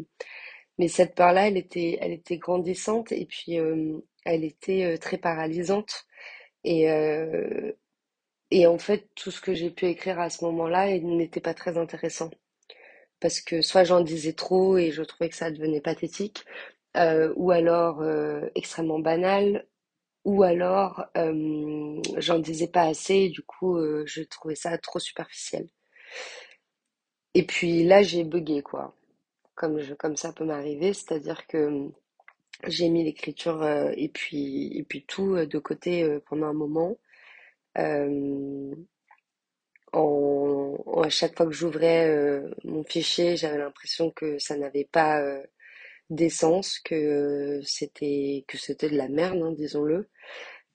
mais 0.79 0.87
cette 0.87 1.15
peur-là, 1.15 1.47
elle 1.47 1.57
était 1.57 1.97
elle 2.01 2.13
était 2.13 2.37
grandissante 2.37 3.11
et 3.11 3.25
puis 3.25 3.59
euh, 3.59 3.99
elle 4.25 4.43
était 4.45 4.97
très 4.99 5.17
paralysante. 5.17 6.05
Et 6.65 6.85
et 8.51 8.67
en 8.67 8.77
fait 8.77 9.09
tout 9.15 9.31
ce 9.31 9.41
que 9.41 9.53
j'ai 9.53 9.69
pu 9.71 9.85
écrire 9.87 10.19
à 10.19 10.29
ce 10.29 10.45
moment-là 10.45 10.97
n'était 10.99 11.41
pas 11.41 11.53
très 11.53 11.77
intéressant 11.77 12.31
parce 13.23 13.41
que 13.41 13.61
soit 13.63 13.83
j'en 13.85 14.01
disais 14.01 14.33
trop 14.33 14.77
et 14.77 14.91
je 14.91 15.01
trouvais 15.01 15.29
que 15.29 15.35
ça 15.35 15.49
devenait 15.51 15.81
pathétique, 15.81 16.45
ou 17.35 17.51
alors 17.51 18.03
extrêmement 18.55 18.99
banal, 18.99 19.65
ou 20.25 20.43
alors 20.43 21.05
euh, 21.17 22.01
j'en 22.17 22.39
disais 22.39 22.67
pas 22.67 22.83
assez 22.83 23.15
et 23.15 23.29
du 23.29 23.41
coup 23.43 23.77
euh, 23.77 24.03
je 24.05 24.23
trouvais 24.23 24.55
ça 24.55 24.77
trop 24.77 24.99
superficiel. 24.99 25.67
Et 27.33 27.45
puis 27.45 27.83
là 27.83 28.03
j'ai 28.03 28.23
bugué 28.23 28.61
quoi, 28.61 28.95
comme 29.55 30.17
ça 30.17 30.33
peut 30.33 30.45
m'arriver, 30.45 30.93
c'est-à-dire 30.93 31.47
que 31.47 31.89
j'ai 32.67 32.89
mis 32.89 33.03
l'écriture 33.03 33.61
euh, 33.63 33.91
et 33.97 34.09
puis 34.09 35.05
tout 35.07 35.35
de 35.45 35.59
côté 35.59 36.19
pendant 36.27 36.47
un 36.47 36.53
moment. 36.53 36.97
En, 39.95 40.42
à 41.03 41.09
chaque 41.09 41.35
fois 41.37 41.45
que 41.45 41.51
j'ouvrais 41.53 42.41
mon 42.63 42.83
fichier, 42.83 43.37
j'avais 43.37 43.57
l'impression 43.57 44.11
que 44.11 44.39
ça 44.39 44.57
n'avait 44.57 44.87
pas 44.91 45.21
d'essence, 46.09 46.79
que 46.79 47.61
c'était 47.63 48.45
que 48.47 48.57
c'était 48.57 48.89
de 48.89 48.97
la 48.97 49.09
merde, 49.09 49.41
hein, 49.41 49.51
disons-le. 49.51 50.09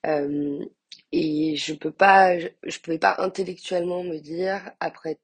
Euh, 0.06 0.64
et 1.12 1.56
je 1.56 1.74
peux 1.74 1.92
pas, 1.92 2.38
je, 2.38 2.78
pouvais 2.80 2.98
pas 2.98 3.16
intellectuellement 3.18 4.04
me 4.04 4.18
dire 4.18 4.72
après 4.80 5.18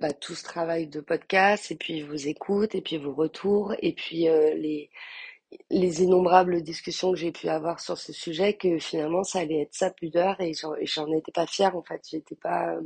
bah, 0.00 0.12
tout 0.12 0.34
ce 0.34 0.44
travail 0.44 0.88
de 0.88 1.00
podcast 1.00 1.70
et 1.72 1.76
puis 1.76 2.02
vos 2.02 2.14
écoutes 2.16 2.74
et 2.74 2.82
puis 2.82 2.98
vos 2.98 3.14
retours 3.14 3.74
et 3.80 3.94
puis 3.94 4.28
euh, 4.28 4.54
les 4.54 4.90
les 5.70 6.02
innombrables 6.02 6.62
discussions 6.62 7.12
que 7.12 7.18
j'ai 7.18 7.32
pu 7.32 7.48
avoir 7.48 7.80
sur 7.80 7.98
ce 7.98 8.12
sujet 8.12 8.54
que 8.54 8.78
finalement 8.78 9.24
ça 9.24 9.40
allait 9.40 9.62
être 9.62 9.74
ça 9.74 9.90
pudeur 9.90 10.40
et 10.40 10.52
j'en 10.54 11.12
étais 11.12 11.32
pas 11.32 11.46
fière 11.46 11.76
en 11.76 11.82
fait 11.82 12.02
j'étais 12.10 12.36
pas 12.36 12.74
euh, 12.76 12.82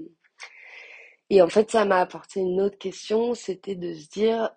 et 1.34 1.40
en 1.40 1.48
fait, 1.48 1.70
ça 1.70 1.86
m'a 1.86 1.98
apporté 1.98 2.40
une 2.40 2.60
autre 2.60 2.76
question, 2.76 3.32
c'était 3.32 3.74
de 3.74 3.94
se 3.94 4.06
dire 4.10 4.50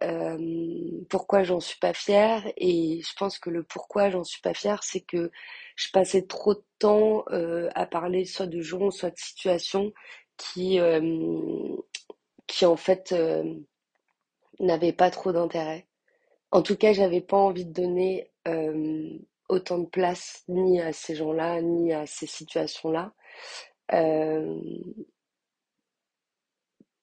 pourquoi 1.09 1.43
j'en 1.43 1.61
suis 1.61 1.79
pas 1.79 1.93
fière. 1.93 2.43
Et 2.57 2.99
je 3.01 3.13
pense 3.17 3.39
que 3.39 3.49
le 3.49 3.63
pourquoi 3.63 4.09
j'en 4.09 4.25
suis 4.25 4.41
pas 4.41 4.53
fière, 4.53 4.83
c'est 4.83 4.99
que 4.99 5.31
je 5.77 5.87
passais 5.93 6.23
trop 6.23 6.53
de 6.53 6.63
temps 6.77 7.23
à 7.73 7.85
parler 7.85 8.25
soit 8.25 8.47
de 8.47 8.59
gens, 8.59 8.91
soit 8.91 9.11
de 9.11 9.17
situations 9.17 9.93
qui, 10.35 10.77
qui 12.45 12.65
en 12.65 12.75
fait 12.75 13.15
n'avaient 14.59 14.91
pas 14.91 15.11
trop 15.11 15.31
d'intérêt. 15.31 15.87
En 16.51 16.61
tout 16.61 16.75
cas, 16.75 16.91
j'avais 16.91 17.21
pas 17.21 17.37
envie 17.37 17.65
de 17.65 17.71
donner 17.71 18.33
autant 19.47 19.77
de 19.77 19.87
place 19.87 20.43
ni 20.49 20.81
à 20.81 20.91
ces 20.91 21.15
gens-là, 21.15 21.61
ni 21.61 21.93
à 21.93 22.05
ces 22.05 22.27
situations-là 22.27 23.13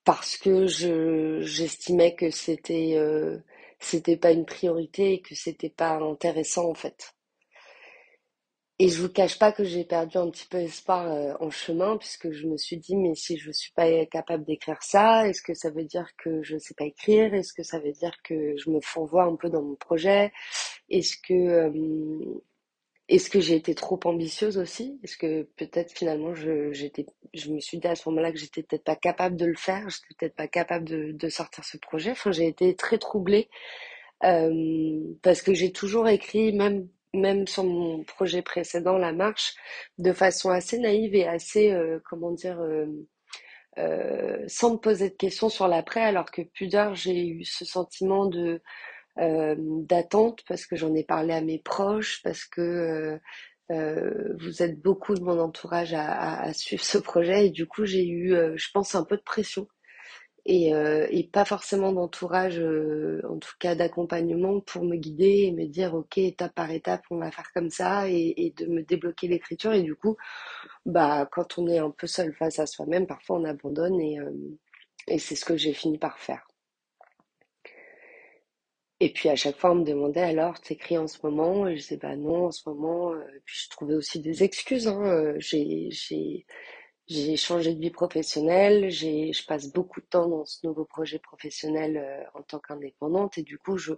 parce 0.05 0.37
que 0.37 0.67
je 0.67 1.41
j'estimais 1.43 2.15
que 2.15 2.31
c'était 2.31 2.95
euh, 2.97 3.39
c'était 3.81 4.17
pas 4.17 4.33
une 4.33 4.47
priorité 4.47 5.15
et 5.15 5.21
que 5.23 5.35
c'était 5.35 5.71
pas 5.71 5.97
intéressant 5.99 6.69
en 6.71 6.75
fait. 6.75 7.15
Et 8.79 8.89
je 8.89 9.01
vous 9.01 9.09
cache 9.09 9.39
pas 9.39 9.53
que 9.53 9.65
j'ai 9.65 9.85
perdu 9.85 10.17
un 10.19 10.29
petit 10.31 10.47
peu 10.49 10.59
espoir 10.59 11.07
euh, 11.13 11.35
en 11.41 11.51
chemin 11.51 11.97
puisque 11.99 12.33
je 12.33 12.47
me 12.49 12.57
suis 12.57 12.77
dit 12.79 12.97
mais 12.97 13.15
si 13.15 13.39
je 13.39 13.53
suis 13.53 13.73
pas 13.73 14.05
capable 14.07 14.45
d'écrire 14.45 14.83
ça, 14.83 15.29
est-ce 15.29 15.43
que 15.43 15.55
ça 15.55 15.71
veut 15.71 15.85
dire 15.85 16.09
que 16.17 16.43
je 16.43 16.59
sais 16.59 16.75
pas 16.75 16.85
écrire? 16.85 17.33
Est-ce 17.35 17.53
que 17.53 17.63
ça 17.63 17.79
veut 17.79 17.93
dire 17.93 18.17
que 18.25 18.57
je 18.57 18.71
me 18.71 18.81
fourvoie 18.81 19.25
un 19.25 19.37
peu 19.37 19.51
dans 19.51 19.63
mon 19.63 19.77
projet? 19.77 20.33
Est-ce 20.91 21.17
que 21.17 21.35
euh, 21.35 22.43
est-ce 23.09 23.31
que 23.31 23.41
j'ai 23.41 23.57
été 23.57 23.75
trop 23.75 24.01
ambitieuse 24.05 24.59
aussi? 24.59 24.99
Est-ce 25.05 25.17
que 25.17 25.43
peut-être 25.57 25.93
finalement 25.93 26.35
je, 26.35 26.73
j'étais, 26.73 27.07
je 27.35 27.51
me 27.51 27.61
suis 27.61 27.79
dit 27.79 27.87
à 27.87 27.95
ce 27.95 28.09
moment-là 28.09 28.33
que 28.33 28.39
j'étais 28.39 28.63
peut-être 28.63 28.85
pas 28.85 28.97
capable 28.97 29.37
de 29.37 29.47
le 29.47 29.57
faire, 29.57 29.89
j'étais 29.89 30.15
peut-être 30.19 30.37
pas 30.37 30.49
capable 30.49 31.17
de, 31.17 31.29
sortir 31.29 31.65
ce 31.65 31.77
projet. 31.79 32.11
Enfin, 32.13 32.33
j'ai 32.33 32.47
été 32.47 32.75
très 32.77 32.99
troublée 32.99 33.49
euh, 34.25 35.01
parce 35.23 35.43
que 35.43 35.55
j'ai 35.55 35.73
toujours 35.73 36.09
écrit, 36.09 36.53
même 36.53 36.89
même 37.15 37.47
sur 37.47 37.65
mon 37.65 38.05
projet 38.05 38.41
précédent, 38.41 38.97
La 38.97 39.13
Marche, 39.13 39.55
de 39.99 40.13
façon 40.15 40.49
assez 40.49 40.79
naïve 40.79 41.15
et 41.15 41.27
assez, 41.27 41.71
euh, 41.71 42.01
comment 42.09 42.31
dire, 42.31 42.59
euh, 43.79 44.45
sans 44.49 44.73
me 44.73 44.77
poser 44.79 45.11
de 45.11 45.15
questions 45.15 45.51
sur 45.51 45.69
l'après, 45.69 46.01
alors 46.03 46.31
que 46.31 46.43
Pudeur, 46.43 46.95
j'ai 46.95 47.27
eu 47.27 47.45
ce 47.45 47.65
sentiment 47.65 48.27
de 48.27 48.63
d'attente 49.19 50.43
parce 50.49 50.65
que 50.65 50.75
j'en 50.75 50.95
ai 50.95 51.05
parlé 51.05 51.35
à 51.35 51.43
mes 51.43 51.59
proches, 51.59 52.23
parce 52.23 52.47
que 52.47 53.21
euh, 53.73 53.77
euh, 53.77 54.37
vous 54.41 54.63
êtes 54.63 54.81
beaucoup 54.81 55.15
de 55.15 55.23
mon 55.23 55.39
entourage 55.41 55.95
à, 55.95 56.53
suivre 56.53 56.85
ce 56.85 56.99
projet 56.99 57.47
et 57.47 57.51
du 57.51 57.67
coup 57.67 57.85
j'ai 57.85 58.07
eu, 58.07 58.35
je 58.57 58.69
pense, 58.73 58.95
un 58.95 59.05
peu 59.05 59.17
de 59.17 59.23
pression 59.23 59.69
et, 60.45 60.71
et 61.11 61.29
pas 61.33 61.45
forcément 61.45 61.93
d'entourage, 61.93 62.59
en 62.59 63.39
tout 63.39 63.55
cas 63.61 63.75
d'accompagnement 63.75 64.61
pour 64.61 64.85
me 64.85 64.97
guider 64.97 65.45
et 65.47 65.53
me 65.53 65.67
dire 65.67 65.95
ok 65.95 66.19
étape 66.19 66.55
par 66.55 66.71
étape 66.71 67.03
on 67.11 67.19
va 67.19 67.31
faire 67.31 67.51
comme 67.55 67.71
ça 67.71 68.09
et, 68.09 68.53
de 68.57 68.67
me 68.67 68.83
débloquer 68.83 69.29
l'écriture 69.29 69.73
et 69.73 69.83
du 69.83 69.95
coup 69.95 70.17
bah 70.87 71.29
quand 71.31 71.59
on 71.59 71.69
est 71.69 71.79
un 71.79 71.91
peu 71.91 72.07
seul 72.09 72.35
face 72.35 72.59
à 72.59 72.67
soi-même 72.67 73.07
parfois 73.07 73.39
on 73.39 73.45
abandonne 73.45 74.01
et 74.01 75.19
c'est 75.19 75.37
ce 75.37 75.45
que 75.45 75.57
j'ai 75.57 75.73
fini 75.73 75.99
par 75.99 76.19
faire. 76.19 76.47
Et 79.03 79.13
puis 79.13 79.29
à 79.29 79.37
chaque 79.37 79.57
fois, 79.59 79.73
on 79.73 79.77
me 79.77 79.85
demandait 79.85 80.21
alors, 80.23 80.61
t'écris 80.61 80.99
en 80.99 81.07
ce 81.09 81.19
moment? 81.25 81.67
Et 81.67 81.77
je 81.77 81.83
disais 81.83 81.97
bah 81.99 82.17
non, 82.17 82.47
en 82.47 82.51
ce 82.53 82.69
moment. 82.69 83.13
euh, 83.13 83.21
Et 83.37 83.41
puis 83.45 83.57
je 83.65 83.71
trouvais 83.71 83.95
aussi 83.95 84.21
des 84.21 84.43
excuses. 84.45 84.89
Hein. 84.89 85.03
euh, 85.05 85.35
J'ai, 85.39 85.89
j'ai, 85.91 86.47
j'ai 87.09 87.37
changé 87.37 87.75
de 87.75 87.81
vie 87.81 87.91
professionnelle. 87.91 88.91
J'ai, 88.91 89.33
je 89.33 89.47
passe 89.47 89.73
beaucoup 89.73 90.01
de 90.01 90.07
temps 90.07 90.29
dans 90.29 90.47
ce 90.47 90.67
nouveau 90.67 90.85
projet 90.87 91.19
professionnel 91.21 91.97
euh, 91.99 92.25
en 92.39 92.43
tant 92.43 92.61
qu'indépendante. 92.61 93.39
Et 93.39 93.43
du 93.43 93.59
coup, 93.59 93.79
je, 93.79 93.95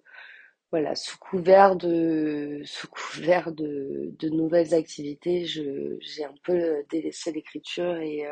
voilà, 0.72 0.94
sous 0.96 1.18
couvert 1.18 1.76
de, 1.76 2.62
sous 2.64 2.88
couvert 2.88 3.52
de, 3.52 4.14
de 4.18 4.28
nouvelles 4.30 4.74
activités, 4.74 5.44
je, 5.46 5.96
j'ai 6.00 6.24
un 6.24 6.34
peu 6.44 6.84
délaissé 6.90 7.32
l'écriture 7.32 7.96
et 7.98 8.24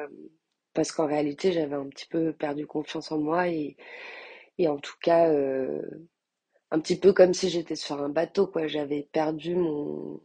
parce 0.75 0.93
qu'en 0.93 1.07
réalité, 1.07 1.53
j'avais 1.53 1.77
un 1.77 1.89
petit 1.89 2.07
peu 2.09 2.33
perdu 2.35 2.67
confiance 2.67 3.13
en 3.13 3.19
moi 3.19 3.49
et, 3.49 3.77
et 4.59 4.69
en 4.69 4.79
tout 4.79 4.97
cas. 5.03 5.29
Un 6.73 6.81
petit 6.81 6.97
peu 6.99 7.13
comme 7.13 7.35
si 7.35 7.51
j'étais 7.51 7.77
sur 7.77 8.03
un 8.03 8.09
bateau, 8.09 8.47
quoi. 8.47 8.67
J'avais 8.67 9.09
perdu 9.13 9.55
mon, 9.57 10.21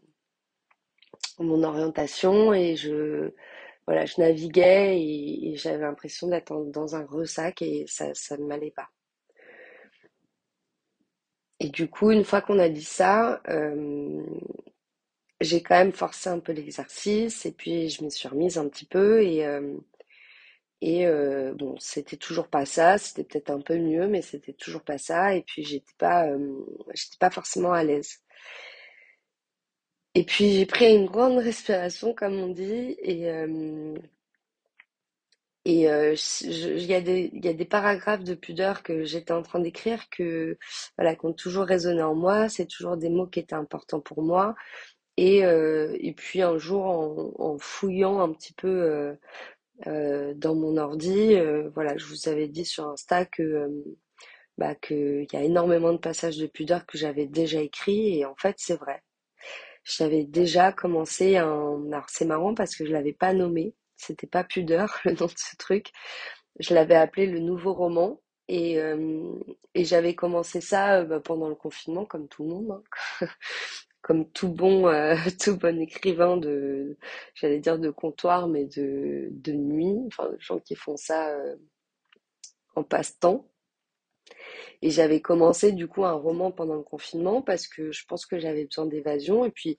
orientation 1.40 2.54
et 2.54 2.76
je, 2.78 3.32
naviguais 4.18 5.00
et, 5.02 5.56
j'avais 5.58 5.84
l'impression 5.84 6.28
d'être 6.30 6.66
dans 6.72 6.96
un 6.96 7.06
ressac 7.06 7.62
et 7.62 7.86
ça, 7.88 8.14
ça 8.14 8.38
ne 8.38 8.46
m'allait 8.46 8.72
pas. 8.72 8.90
Et 11.60 11.70
du 11.70 11.90
coup, 11.90 12.12
une 12.12 12.24
fois 12.24 12.42
qu'on 12.42 12.60
a 12.60 12.70
dit 12.70 12.84
ça, 12.84 13.42
euh, 13.50 14.24
j'ai 15.42 15.62
quand 15.62 15.76
même 15.76 15.92
forcé 15.92 16.30
un 16.30 16.40
peu 16.40 16.54
l'exercice 16.54 17.46
et 17.46 17.52
puis 17.52 17.90
je 17.90 18.04
m'y 18.04 18.12
suis 18.12 18.28
remise 18.30 18.58
un 18.58 18.70
petit 18.70 18.86
peu 18.86 19.22
et, 19.24 19.46
euh, 19.46 19.76
et 20.82 21.08
euh, 21.08 21.54
bon, 21.56 21.76
c'était 21.80 22.18
toujours 22.18 22.48
pas 22.50 22.66
ça, 22.66 22.98
c'était 22.98 23.24
peut-être 23.24 23.50
un 23.50 23.62
peu 23.62 23.78
mieux, 23.78 24.08
mais 24.08 24.22
c'était 24.22 24.54
toujours 24.54 24.84
pas 24.84 24.98
ça 25.00 25.34
et 25.36 25.42
puis 25.44 25.64
j'étais 25.64 25.94
pas, 25.98 26.28
euh, 26.28 26.66
j'étais 26.94 27.18
pas 27.20 27.32
forcément 27.32 27.74
à 27.74 27.84
l'aise. 27.84 28.20
Et 30.16 30.24
puis 30.26 30.52
j'ai 30.54 30.66
pris 30.66 30.94
une 30.96 31.06
grande 31.06 31.38
respiration, 31.38 32.14
comme 32.14 32.34
on 32.36 32.50
dit, 32.50 32.96
et 33.02 33.30
euh, 33.32 33.96
et 35.66 35.90
euh, 35.90 36.16
il 36.42 36.84
y 36.86 36.94
a 36.94 37.02
des 37.02 37.30
y 37.34 37.48
a 37.48 37.54
des 37.54 37.66
paragraphes 37.66 38.24
de 38.24 38.34
pudeur 38.36 38.84
que 38.84 39.04
j'étais 39.04 39.34
en 39.34 39.42
train 39.44 39.60
d'écrire 39.60 40.10
que 40.10 40.58
voilà 40.98 41.16
qui 41.16 41.26
ont 41.26 41.34
toujours 41.34 41.66
résonné 41.66 42.02
en 42.02 42.16
moi. 42.16 42.50
C'est 42.50 42.68
toujours 42.68 42.98
des 42.98 43.10
mots 43.10 43.28
qui 43.28 43.40
étaient 43.40 43.56
importants 43.56 44.00
pour 44.02 44.22
moi. 44.24 44.56
Et 45.18 45.40
et 45.40 46.14
puis 46.14 46.42
un 46.42 46.58
jour 46.58 46.86
en, 47.40 47.58
fouillant 47.60 48.20
un 48.22 48.34
petit 48.34 48.54
peu 48.54 49.18
dans 49.86 50.56
mon 50.56 50.78
ordi, 50.78 51.36
euh, 51.36 51.70
voilà, 51.76 51.98
je 51.98 52.06
vous 52.06 52.28
avais 52.30 52.48
dit 52.48 52.66
sur 52.66 52.88
Insta 52.88 53.26
que 53.26 53.44
euh, 53.44 53.70
bah 54.58 54.76
que 54.76 55.24
il 55.24 55.28
y 55.34 55.36
a 55.38 55.44
énormément 55.44 55.94
de 55.94 55.98
passages 56.00 56.38
de 56.38 56.48
pudeur 56.48 56.86
que 56.86 56.98
j'avais 56.98 57.28
déjà 57.28 57.62
écrits 57.62 58.20
et 58.20 58.26
en 58.26 58.36
fait 58.36 58.56
c'est 58.60 58.76
vrai. 58.76 59.04
J'avais 59.84 60.26
déjà 60.26 60.72
commencé 60.74 61.38
un... 61.38 61.82
Alors 61.92 62.06
c'est 62.10 62.26
marrant 62.26 62.54
parce 62.56 62.76
que 62.76 62.86
je 62.86 62.92
l'avais 62.92 63.14
pas 63.14 63.34
nommé, 63.34 63.74
c'était 63.96 64.28
pas 64.28 64.44
Pudeur 64.44 65.00
le 65.06 65.14
nom 65.14 65.28
de 65.28 65.32
ce 65.36 65.56
truc. 65.58 65.92
Je 66.60 66.74
l'avais 66.74 66.96
appelé 66.96 67.28
le 67.28 67.40
nouveau 67.40 67.74
roman 67.74 68.22
et, 68.48 68.80
euh, 68.82 69.34
et 69.76 69.86
j'avais 69.86 70.16
commencé 70.16 70.62
ça 70.62 71.00
euh, 71.02 71.06
bah, 71.06 71.20
pendant 71.22 71.50
le 71.50 71.56
confinement 71.56 72.06
comme 72.06 72.28
tout 72.28 72.44
le 72.44 72.50
monde, 72.50 72.72
hein. 73.22 73.28
Comme 74.08 74.26
tout 74.32 74.50
bon 74.50 74.88
euh, 74.88 75.16
tout 75.44 75.58
bon 75.58 75.80
écrivain 75.80 76.38
de 76.38 76.98
j'allais 77.36 77.60
dire 77.60 77.78
de 77.78 77.92
comptoir 77.92 78.48
mais 78.48 78.66
de 78.66 79.30
de 79.32 79.52
nuit, 79.54 79.96
enfin 80.08 80.32
de 80.32 80.40
gens 80.40 80.60
qui 80.60 80.76
font 80.76 80.98
ça 80.98 81.30
euh, 81.30 81.56
en 82.76 82.84
passe-temps. 82.84 83.46
Et 84.82 84.90
j'avais 84.92 85.22
commencé 85.22 85.72
du 85.72 85.88
coup 85.88 86.06
un 86.06 86.14
roman 86.14 86.52
pendant 86.52 86.76
le 86.76 86.84
confinement 86.84 87.42
parce 87.42 87.68
que 87.68 87.92
je 87.92 88.06
pense 88.06 88.26
que 88.26 88.40
j'avais 88.40 88.66
besoin 88.66 88.86
d'évasion 88.86 89.46
et 89.46 89.52
puis 89.52 89.78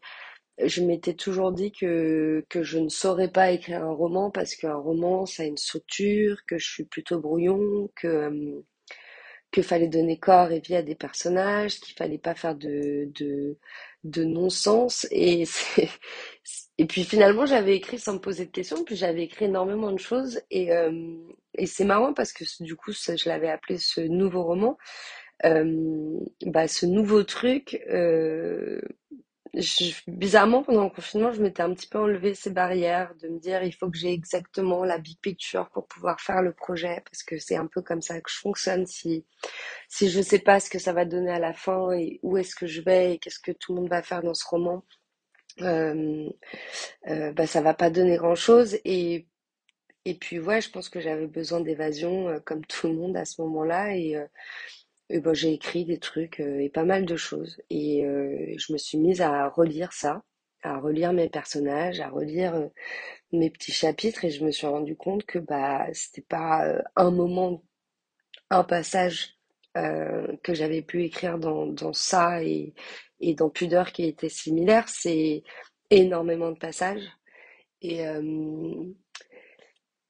Je 0.65 0.83
m'étais 0.85 1.15
toujours 1.15 1.53
dit 1.53 1.73
que, 1.73 2.45
que 2.51 2.63
je 2.65 2.79
ne 2.79 2.89
saurais 2.91 3.31
pas 3.33 3.53
écrire 3.53 3.85
un 3.85 3.93
roman 3.93 4.31
parce 4.31 4.55
qu'un 4.57 4.77
roman, 4.77 5.27
ça 5.27 5.45
a 5.45 5.47
une 5.47 5.57
structure, 5.59 6.39
que 6.47 6.59
je 6.59 6.69
suis 6.71 6.85
plutôt 6.85 7.21
brouillon, 7.21 7.91
que, 7.97 8.09
euh, 8.09 8.63
que 9.53 9.63
fallait 9.63 9.89
donner 9.89 10.19
corps 10.19 10.53
et 10.53 10.61
vie 10.61 10.77
à 10.77 10.83
des 10.83 10.95
personnages, 10.95 11.81
qu'il 11.81 11.95
fallait 11.97 12.19
pas 12.19 12.35
faire 12.35 12.55
de, 12.55 13.11
de, 13.15 13.57
de 14.05 14.25
non-sens. 14.25 15.07
Et 15.11 15.45
et 16.79 16.87
puis 16.87 17.05
finalement, 17.05 17.47
j'avais 17.47 17.77
écrit 17.77 17.99
sans 17.99 18.15
me 18.15 18.19
poser 18.21 18.47
de 18.47 18.51
questions, 18.51 18.85
puis 18.85 18.97
j'avais 18.97 19.25
écrit 19.25 19.47
énormément 19.47 19.93
de 19.93 19.99
choses. 19.99 20.41
Et, 20.51 20.73
euh, 20.73 20.93
et 21.55 21.67
c'est 21.67 21.85
marrant 21.85 22.13
parce 22.15 22.33
que 22.33 22.45
du 22.63 22.77
coup, 22.77 22.93
je 22.93 23.29
l'avais 23.29 23.49
appelé 23.51 23.79
ce 23.79 24.01
nouveau 24.01 24.45
roman. 24.45 24.79
Euh, 25.45 26.19
bah, 26.47 26.69
ce 26.69 26.87
nouveau 26.87 27.23
truc, 27.23 27.81
euh, 27.91 28.81
bizarrement, 30.07 30.63
pendant 30.63 30.85
le 30.85 30.91
confinement, 30.91 31.33
je 31.33 31.43
m'étais 31.43 31.63
un 31.63 31.75
petit 31.75 31.87
peu 31.89 31.99
enlevé 31.99 32.35
ces 32.35 32.51
barrières 32.51 33.15
de 33.23 33.29
me 33.29 33.39
dire 33.39 33.63
il 33.63 33.73
faut 33.73 33.91
que 33.91 33.97
j'ai 33.97 34.13
exactement 34.13 34.85
la 34.85 34.99
big 34.99 35.19
picture 35.21 35.71
pour 35.71 35.87
pouvoir 35.87 36.21
faire 36.21 36.43
le 36.43 36.53
projet 36.53 37.03
parce 37.05 37.23
que 37.23 37.39
c'est 37.39 37.57
un 37.57 37.67
peu 37.67 37.83
comme 37.83 38.03
ça 38.03 38.21
que 38.21 38.31
je 38.31 38.39
fonctionne. 38.39 38.87
Si, 38.87 39.25
si 39.89 40.11
je 40.11 40.21
sais 40.21 40.39
pas 40.39 40.61
ce 40.61 40.71
que 40.71 40.79
ça 40.79 40.93
va 40.93 41.05
donner 41.05 41.31
à 41.31 41.39
la 41.39 41.53
fin 41.53 41.93
et 41.93 42.21
où 42.23 42.37
est-ce 42.37 42.55
que 42.55 42.67
je 42.67 42.81
vais 42.81 43.15
et 43.15 43.19
qu'est-ce 43.19 43.41
que 43.41 43.53
tout 43.53 43.75
le 43.75 43.81
monde 43.81 43.91
va 43.91 44.03
faire 44.03 44.23
dans 44.23 44.35
ce 44.35 44.47
roman, 44.47 44.85
euh, 45.63 46.29
euh, 47.09 47.33
bah 47.33 47.47
ça 47.47 47.61
va 47.61 47.75
pas 47.75 47.91
donner 47.91 48.17
grand-chose. 48.17 48.79
Et, 48.85 49.27
puis 50.21 50.37
je 50.37 50.71
pense 50.71 50.89
que 50.89 51.01
j'avais 51.01 51.27
besoin 51.27 51.61
d'évasion 51.61 52.29
euh, 52.29 52.41
comme 52.41 52.65
tout 52.65 52.89
le 52.89 52.95
monde 52.95 53.17
à 53.17 53.25
ce 53.25 53.43
moment-là 53.43 53.97
et, 53.97 54.17
et 55.11 55.21
ben, 55.21 55.35
j'ai 55.35 55.53
écrit 55.53 55.85
des 55.85 55.99
trucs 55.99 56.41
euh, 56.41 56.61
et 56.61 56.69
pas 56.71 56.85
mal 56.85 57.05
de 57.07 57.17
choses. 57.17 57.61
Et 57.71 58.05
euh, 58.07 58.55
je 58.59 58.73
me 58.73 58.79
suis 58.79 58.99
mise 58.99 59.21
à 59.23 59.49
relire 59.49 59.93
ça, 59.93 60.23
à 60.63 60.79
relire 60.79 61.13
mes 61.13 61.29
personnages, 61.29 62.01
à 62.01 62.09
relire 62.11 62.55
euh, 62.55 62.69
mes 63.33 63.51
petits 63.51 63.73
chapitres 63.73 64.25
et 64.25 64.31
je 64.31 64.45
me 64.45 64.51
suis 64.53 64.67
rendu 64.67 64.97
compte 64.97 65.25
que 65.27 65.39
bah 65.39 65.87
c'était 65.93 66.23
pas 66.23 66.67
euh, 66.67 66.83
un 66.97 67.11
moment, 67.11 67.63
un 68.51 68.65
passage 68.65 69.37
euh, 69.77 70.37
que 70.43 70.55
j'avais 70.55 70.83
pu 70.83 71.05
écrire 71.05 71.39
dans, 71.39 71.67
dans 71.67 71.93
ça 71.93 72.43
et, 72.45 72.75
et 73.21 73.35
dans 73.35 73.51
Pudeur 73.51 73.93
qui 73.93 74.05
était 74.07 74.29
similaire, 74.31 74.89
c'est 74.89 75.43
énormément 75.91 76.51
de 76.53 76.59
passages. 76.59 77.05
Et, 77.83 78.03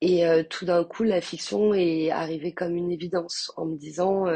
et 0.01 0.23
tout 0.49 0.65
d'un 0.65 0.85
coup, 0.85 1.03
la 1.03 1.21
fiction 1.21 1.75
est 1.75 2.11
arrivée 2.11 2.53
comme 2.55 2.77
une 2.77 2.91
évidence 2.93 3.53
en 3.57 3.67
me 3.67 3.77
disant 3.77 4.27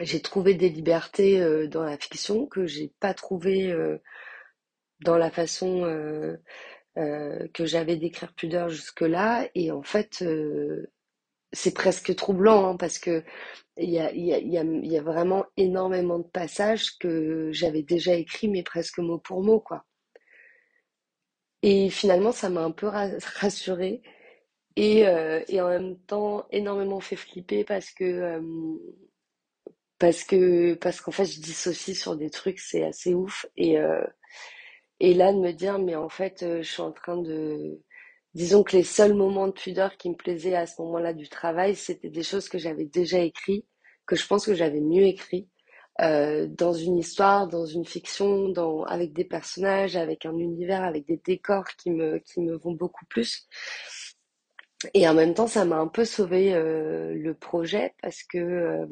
J'ai 0.00 0.20
trouvé 0.22 0.54
des 0.54 0.70
libertés 0.70 1.40
euh, 1.40 1.68
dans 1.68 1.84
la 1.84 1.98
fiction 1.98 2.46
que 2.46 2.66
j'ai 2.66 2.92
pas 3.00 3.14
trouvé 3.14 3.70
euh, 3.70 3.98
dans 5.00 5.16
la 5.18 5.30
façon 5.30 5.84
euh, 5.84 6.36
que 7.54 7.66
j'avais 7.66 7.96
d'écrire 7.96 8.32
Pudeur 8.34 8.68
jusque-là. 8.68 9.48
Et 9.54 9.70
en 9.70 9.82
fait, 9.82 10.22
c'est 11.52 11.74
presque 11.74 12.14
troublant 12.16 12.66
hein, 12.70 12.76
parce 12.78 12.98
que 12.98 13.22
il 13.78 13.90
y 13.90 13.98
a, 14.00 14.12
y 14.14 14.34
a, 14.34 14.38
y 14.40 14.98
a, 14.98 15.02
vraiment 15.02 15.46
énormément 15.58 16.18
de 16.20 16.24
passages 16.28 16.98
que 16.98 17.50
j'avais 17.52 17.82
déjà 17.82 18.14
écrits, 18.14 18.48
mais 18.48 18.62
presque 18.64 18.98
mot 18.98 19.18
pour 19.18 19.42
mot, 19.42 19.60
quoi. 19.60 19.84
Et 21.62 21.90
finalement, 21.90 22.32
ça 22.32 22.50
m'a 22.50 22.62
un 22.62 22.70
peu 22.70 22.86
ra- 22.86 23.08
rassurée 23.36 24.02
et, 24.76 25.00
et 25.48 25.60
en 25.62 25.68
même 25.68 25.98
temps 26.00 26.46
énormément 26.52 27.00
fait 27.00 27.16
flipper 27.16 27.64
parce 27.64 27.90
que 27.92 28.40
parce 29.98 30.24
que 30.24 30.74
parce 30.74 31.00
qu'en 31.00 31.10
fait, 31.12 31.24
je 31.26 31.40
dissocie 31.40 31.96
sur 31.98 32.16
des 32.16 32.30
trucs, 32.30 32.58
c'est 32.60 32.84
assez 32.84 33.14
ouf. 33.14 33.46
Et, 33.56 33.78
euh, 33.78 34.04
Et 35.00 35.14
là, 35.14 35.32
de 35.32 35.38
me 35.38 35.52
dire, 35.52 35.78
mais 35.78 35.94
en 35.96 36.08
fait, 36.08 36.42
euh, 36.42 36.62
je 36.62 36.70
suis 36.72 36.82
en 36.82 36.92
train 36.92 37.16
de... 37.22 37.80
Disons 38.34 38.62
que 38.64 38.76
les 38.76 38.82
seuls 38.84 39.14
moments 39.14 39.46
de 39.48 39.52
pudeur 39.52 39.96
qui 39.96 40.10
me 40.10 40.16
plaisaient 40.16 40.54
à 40.56 40.66
ce 40.66 40.80
moment-là 40.82 41.12
du 41.14 41.28
travail, 41.28 41.74
c'était 41.76 42.10
des 42.10 42.22
choses 42.22 42.48
que 42.48 42.58
j'avais 42.58 42.84
déjà 42.86 43.20
écrites, 43.20 43.66
que 44.06 44.16
je 44.16 44.26
pense 44.26 44.46
que 44.46 44.54
j'avais 44.54 44.80
mieux 44.80 45.04
écrit, 45.04 45.48
euh, 46.00 46.46
dans 46.48 46.72
une 46.72 46.98
histoire, 46.98 47.48
dans 47.48 47.66
une 47.66 47.84
fiction, 47.86 48.48
dans, 48.50 48.84
avec 48.84 49.12
des 49.12 49.24
personnages, 49.24 49.96
avec 49.96 50.26
un 50.26 50.36
univers, 50.38 50.82
avec 50.84 51.06
des 51.06 51.18
décors 51.24 51.66
qui 51.78 51.90
me, 51.90 52.18
qui 52.20 52.40
me 52.40 52.56
vont 52.56 52.72
beaucoup 52.72 53.06
plus. 53.06 53.48
Et 54.94 55.08
en 55.08 55.14
même 55.14 55.34
temps, 55.34 55.46
ça 55.48 55.64
m'a 55.64 55.76
un 55.78 55.88
peu 55.88 56.04
sauvé 56.04 56.54
euh, 56.54 57.12
le 57.14 57.34
projet 57.34 57.94
parce 58.02 58.22
que, 58.22 58.86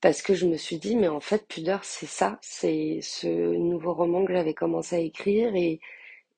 parce 0.00 0.22
que 0.22 0.34
je 0.34 0.46
me 0.46 0.56
suis 0.56 0.78
dit, 0.78 0.96
mais 0.96 1.08
en 1.08 1.20
fait, 1.20 1.46
Pudeur, 1.48 1.84
c'est 1.84 2.06
ça, 2.06 2.38
c'est 2.42 3.00
ce 3.02 3.26
nouveau 3.28 3.94
roman 3.94 4.24
que 4.24 4.32
j'avais 4.32 4.54
commencé 4.54 4.96
à 4.96 5.00
écrire 5.00 5.54
et 5.56 5.80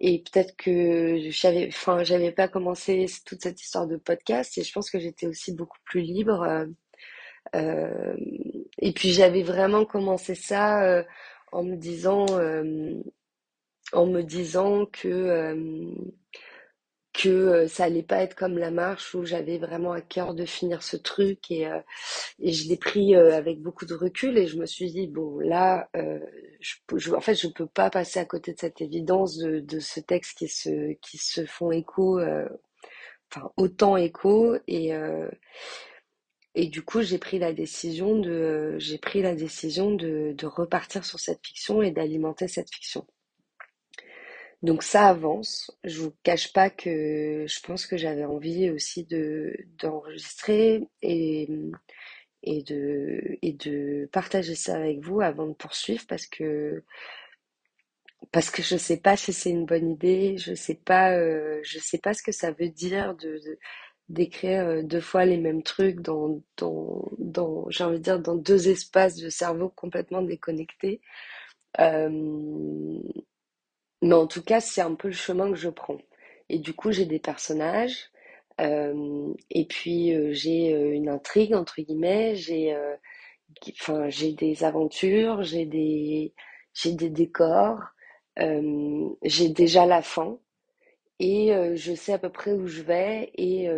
Et 0.01 0.21
peut-être 0.25 0.57
que 0.57 1.19
j'avais, 1.31 1.69
enfin, 1.69 2.05
j'avais 2.05 2.33
pas 2.33 2.49
commencé 2.49 3.07
toute 3.27 3.43
cette 3.43 3.63
histoire 3.63 3.87
de 3.89 3.97
podcast 3.99 4.59
et 4.59 4.65
je 4.65 4.73
pense 4.73 4.91
que 4.91 4.99
j'étais 5.01 5.27
aussi 5.29 5.53
beaucoup 5.55 5.79
plus 5.87 6.03
libre. 6.03 6.43
euh, 6.43 6.67
euh, 7.57 8.15
et 8.79 8.93
puis 8.93 9.11
j'avais 9.13 9.43
vraiment 9.43 9.85
commencé 9.85 10.35
ça 10.35 10.85
euh, 10.85 11.05
en 11.53 11.65
me 11.65 11.77
disant, 11.77 12.27
euh, 12.39 12.95
en 13.93 14.07
me 14.07 14.23
disant 14.23 14.87
que, 14.87 15.09
euh, 15.09 15.93
que 17.13 17.29
euh, 17.29 17.69
ça 17.69 17.85
allait 17.85 18.03
pas 18.03 18.23
être 18.23 18.35
comme 18.35 18.59
la 18.59 18.71
marche 18.71 19.15
où 19.15 19.25
j'avais 19.25 19.59
vraiment 19.59 19.93
à 19.93 20.01
cœur 20.01 20.35
de 20.35 20.45
finir 20.47 20.83
ce 20.83 20.97
truc 20.97 21.51
et, 21.51 21.67
euh, 21.67 21.79
et 22.41 22.53
je 22.53 22.69
l'ai 22.69 22.77
pris 22.79 23.15
euh, 23.17 23.37
avec 23.37 23.61
beaucoup 23.61 23.85
de 23.87 23.95
recul 23.95 24.39
et 24.39 24.47
je 24.47 24.57
me 24.59 24.67
suis 24.67 24.91
dit 24.93 25.07
bon 25.09 25.39
là 25.41 25.89
je, 26.61 27.13
en 27.15 27.21
fait 27.21 27.35
je 27.35 27.49
peux 27.49 27.67
pas 27.67 27.91
passer 27.91 28.21
à 28.21 28.25
côté 28.25 28.53
de 28.55 28.59
cette 28.61 28.81
évidence 28.81 29.39
de, 29.39 29.61
de 29.61 29.79
ce 29.81 30.01
texte 30.01 30.39
qui 30.39 30.49
se 30.49 30.93
qui 31.03 31.19
se 31.19 31.45
font 31.47 31.71
écho 31.71 32.21
enfin 33.31 33.51
autant 33.57 33.97
écho 33.97 34.57
et 34.69 34.93
et 36.55 36.69
du 36.69 36.83
coup 36.83 37.03
j'ai 37.03 37.19
pris 37.19 37.39
la 37.39 37.53
décision 37.53 38.19
de 38.19 38.77
j'ai 38.79 38.97
pris 38.99 39.21
la 39.23 39.35
décision 39.35 39.91
de, 39.95 40.33
de 40.37 40.47
repartir 40.47 41.05
sur 41.05 41.21
cette 41.21 41.45
fiction 41.47 41.83
et 41.83 41.91
d'alimenter 41.91 42.49
cette 42.49 42.73
fiction 42.73 43.07
donc 44.63 44.83
ça 44.83 45.09
avance. 45.09 45.71
Je 45.85 46.01
vous 46.03 46.13
cache 46.23 46.53
pas 46.53 46.71
que 46.71 47.47
je 47.49 47.61
pense 47.61 47.87
que 47.87 47.97
j'avais 47.97 48.25
envie 48.25 48.71
aussi 48.71 49.05
de 49.05 49.55
d'enregistrer 49.79 50.83
et 51.03 51.49
et 52.43 52.63
de 52.63 53.39
et 53.43 53.53
de 53.53 54.09
partager 54.13 54.55
ça 54.55 54.77
avec 54.77 55.01
vous 55.01 55.21
avant 55.21 55.47
de 55.49 55.55
poursuivre 55.55 56.05
parce 56.09 56.27
que 56.27 56.83
parce 58.33 58.51
que 58.51 58.63
je 58.63 58.77
sais 58.77 58.99
pas 58.99 59.17
si 59.17 59.33
c'est 59.33 59.51
une 59.51 59.67
bonne 59.67 59.91
idée, 59.91 60.37
je 60.39 60.55
sais 60.55 60.75
pas 60.75 61.13
euh, 61.17 61.61
je 61.65 61.79
sais 61.79 61.99
pas 61.99 62.15
ce 62.15 62.23
que 62.23 62.33
ça 62.33 62.53
veut 62.53 62.69
dire 62.69 63.15
de, 63.17 63.41
d'écrire 64.09 64.67
euh, 64.69 64.83
deux 64.83 65.01
fois 65.01 65.25
les 65.25 65.39
mêmes 65.39 65.63
trucs 65.63 66.01
dans 66.01 66.43
dans 66.57 67.11
dans 67.19 67.69
j'ai 67.71 67.85
envie 67.85 67.99
de 67.99 68.05
dire 68.05 68.21
dans 68.21 68.37
deux 68.37 68.69
espaces 68.69 69.17
de 69.17 69.29
cerveau 69.29 69.69
complètement 69.71 70.23
déconnectés. 70.23 71.01
Euh, 71.81 73.01
mais 74.03 74.15
en 74.15 74.27
tout 74.27 74.43
cas, 74.43 74.61
c'est 74.61 74.81
un 74.83 74.95
peu 74.95 75.09
le 75.09 75.15
chemin 75.15 75.51
que 75.51 75.57
je 75.57 75.69
prends. 75.71 75.99
Et 76.49 76.59
du 76.59 76.75
coup, 76.75 76.93
j'ai 76.93 77.07
des 77.07 77.19
personnages, 77.21 78.11
euh, 78.61 79.33
et 79.51 79.67
puis 79.67 80.15
euh, 80.15 80.33
j'ai 80.33 80.75
euh, 80.75 80.93
une 80.93 81.09
intrigue, 81.09 81.55
entre 81.55 81.81
guillemets, 81.83 82.37
j'ai 82.37 82.77
enfin, 83.81 84.09
j'ai 84.09 84.33
des 84.33 84.65
aventures, 84.65 85.43
j'ai 85.43 85.67
des, 85.67 86.35
des 86.85 87.11
décors, 87.11 87.81
j'ai 89.23 89.49
déjà 89.51 89.87
la 89.87 90.03
fin, 90.03 90.39
et 91.21 91.53
je 91.77 91.95
sais 91.95 92.13
à 92.15 92.19
peu 92.19 92.31
près 92.31 92.53
où 92.53 92.67
je 92.67 92.83
vais, 92.83 93.31
et, 93.37 93.69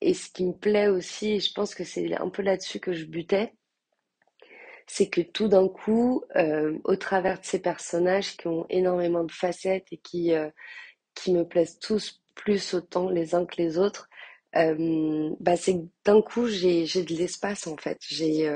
et 0.00 0.14
ce 0.14 0.30
qui 0.30 0.44
me 0.46 0.52
plaît 0.52 0.88
aussi, 0.88 1.32
et 1.32 1.40
je 1.40 1.52
pense 1.52 1.74
que 1.74 1.84
c'est 1.84 2.14
un 2.16 2.28
peu 2.28 2.42
là-dessus 2.42 2.80
que 2.80 2.92
je 2.92 3.04
butais, 3.06 3.52
c'est 4.86 5.08
que 5.08 5.20
tout 5.20 5.48
d'un 5.48 5.68
coup, 5.68 6.24
euh, 6.36 6.78
au 6.84 6.96
travers 6.96 7.40
de 7.40 7.44
ces 7.44 7.60
personnages 7.60 8.36
qui 8.36 8.46
ont 8.48 8.66
énormément 8.70 9.24
de 9.24 9.32
facettes 9.32 9.86
et 9.92 9.98
qui, 9.98 10.32
euh, 10.32 10.48
qui 11.14 11.32
me 11.32 11.44
plaisent 11.46 11.78
tous 11.80 12.22
plus 12.34 12.74
autant 12.74 13.10
les 13.10 13.34
uns 13.34 13.46
que 13.46 13.56
les 13.58 13.78
autres, 13.78 14.08
euh, 14.56 15.30
bah 15.40 15.56
c'est 15.56 15.74
que 15.74 15.86
d'un 16.04 16.22
coup, 16.22 16.46
j'ai, 16.48 16.84
de 16.86 17.14
l'espace 17.14 17.66
en 17.66 17.76
fait. 17.76 17.98
J'ai, 18.00 18.48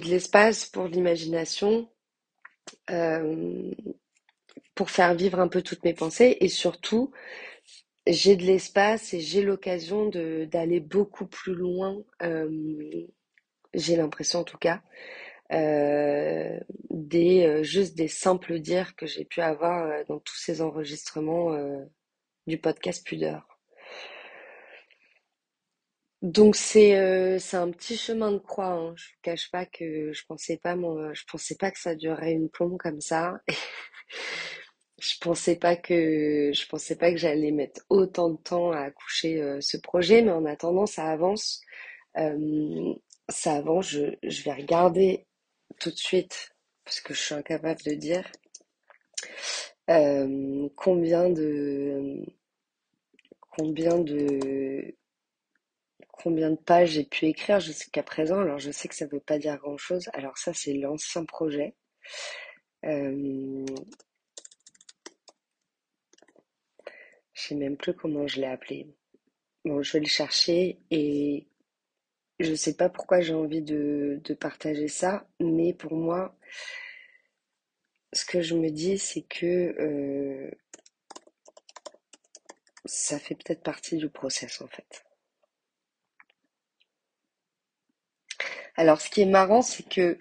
de 0.00 0.06
l'espace 0.06 0.66
pour 0.66 0.88
l'imagination, 0.88 1.88
pour 4.74 4.90
faire 4.90 5.14
vivre 5.14 5.40
un 5.40 5.48
peu 5.48 5.62
toutes 5.62 5.84
mes 5.84 5.94
pensées 5.94 6.36
et 6.40 6.48
surtout, 6.48 7.12
j'ai 8.06 8.36
de 8.36 8.44
l'espace 8.44 9.14
et 9.14 9.20
j'ai 9.20 9.42
l'occasion 9.42 10.08
d'aller 10.08 10.80
beaucoup 10.80 11.26
plus 11.26 11.54
loin 11.54 12.02
j'ai 13.74 13.96
l'impression 13.96 14.40
en 14.40 14.44
tout 14.44 14.58
cas, 14.58 14.82
euh, 15.52 16.58
des 16.90 17.46
euh, 17.46 17.62
juste 17.62 17.96
des 17.96 18.08
simples 18.08 18.58
dires 18.58 18.96
que 18.96 19.06
j'ai 19.06 19.24
pu 19.24 19.40
avoir 19.40 19.86
euh, 19.86 20.02
dans 20.08 20.18
tous 20.18 20.34
ces 20.36 20.60
enregistrements 20.60 21.56
du 22.46 22.58
podcast 22.58 23.06
Pudeur. 23.06 23.46
Donc 26.22 26.56
c'est 26.56 27.38
c'est 27.38 27.56
un 27.56 27.70
petit 27.70 27.96
chemin 27.96 28.32
de 28.32 28.38
croix. 28.38 28.66
Hein. 28.72 28.94
Je 28.96 29.04
vous 29.04 29.18
cache 29.22 29.50
pas 29.50 29.66
que 29.66 30.12
je 30.12 30.24
pensais 30.26 30.56
pas 30.56 30.74
mon, 30.74 31.14
je 31.14 31.24
pensais 31.30 31.56
pas 31.56 31.70
que 31.70 31.78
ça 31.78 31.94
durerait 31.94 32.32
une 32.32 32.48
plombe 32.50 32.78
comme 32.78 33.00
ça. 33.00 33.40
je 34.98 35.14
pensais 35.20 35.56
pas 35.56 35.76
que 35.76 36.50
je 36.54 36.66
pensais 36.68 36.96
pas 36.96 37.10
que 37.12 37.18
j'allais 37.18 37.52
mettre 37.52 37.82
autant 37.90 38.30
de 38.30 38.38
temps 38.38 38.72
à 38.72 38.80
accoucher 38.80 39.58
ce 39.60 39.76
projet, 39.76 40.22
mais 40.22 40.32
en 40.32 40.44
attendant 40.46 40.86
ça 40.86 41.06
avance. 41.06 41.60
Ça 43.28 43.54
avant, 43.56 43.82
je, 43.82 44.16
je 44.22 44.42
vais 44.42 44.52
regarder 44.52 45.26
tout 45.80 45.90
de 45.90 45.96
suite, 45.96 46.54
parce 46.84 47.00
que 47.00 47.14
je 47.14 47.20
suis 47.20 47.34
incapable 47.34 47.80
de 47.84 47.94
dire, 47.94 48.30
euh, 49.90 50.68
combien 50.76 51.30
de 51.30 52.24
combien 53.40 53.98
de 53.98 54.94
combien 56.10 56.50
de 56.50 56.56
pages 56.56 56.90
j'ai 56.90 57.04
pu 57.04 57.26
écrire 57.26 57.60
jusqu'à 57.60 58.02
présent. 58.02 58.40
Alors 58.40 58.58
je 58.58 58.70
sais 58.70 58.88
que 58.88 58.94
ça 58.94 59.06
ne 59.06 59.10
veut 59.10 59.20
pas 59.20 59.38
dire 59.38 59.56
grand 59.58 59.78
chose. 59.78 60.08
Alors 60.12 60.38
ça 60.38 60.52
c'est 60.54 60.74
l'ancien 60.74 61.24
projet. 61.24 61.74
Euh, 62.84 63.64
je 67.34 67.42
sais 67.42 67.54
même 67.54 67.76
plus 67.76 67.94
comment 67.94 68.26
je 68.26 68.40
l'ai 68.40 68.46
appelé. 68.46 68.86
Bon, 69.64 69.82
je 69.82 69.92
vais 69.94 70.00
le 70.00 70.06
chercher 70.06 70.78
et 70.90 71.46
je 72.40 72.54
sais 72.54 72.74
pas 72.74 72.88
pourquoi 72.88 73.20
j'ai 73.20 73.34
envie 73.34 73.62
de, 73.62 74.20
de 74.24 74.34
partager 74.34 74.88
ça, 74.88 75.26
mais 75.40 75.72
pour 75.72 75.94
moi, 75.94 76.36
ce 78.12 78.24
que 78.24 78.40
je 78.40 78.54
me 78.54 78.70
dis, 78.70 78.98
c'est 78.98 79.22
que 79.22 79.74
euh, 79.78 80.50
ça 82.84 83.18
fait 83.18 83.34
peut-être 83.34 83.62
partie 83.62 83.96
du 83.96 84.08
process 84.08 84.60
en 84.60 84.68
fait. 84.68 85.04
Alors, 88.76 89.00
ce 89.00 89.08
qui 89.10 89.22
est 89.22 89.26
marrant, 89.26 89.62
c'est 89.62 89.88
que 89.88 90.18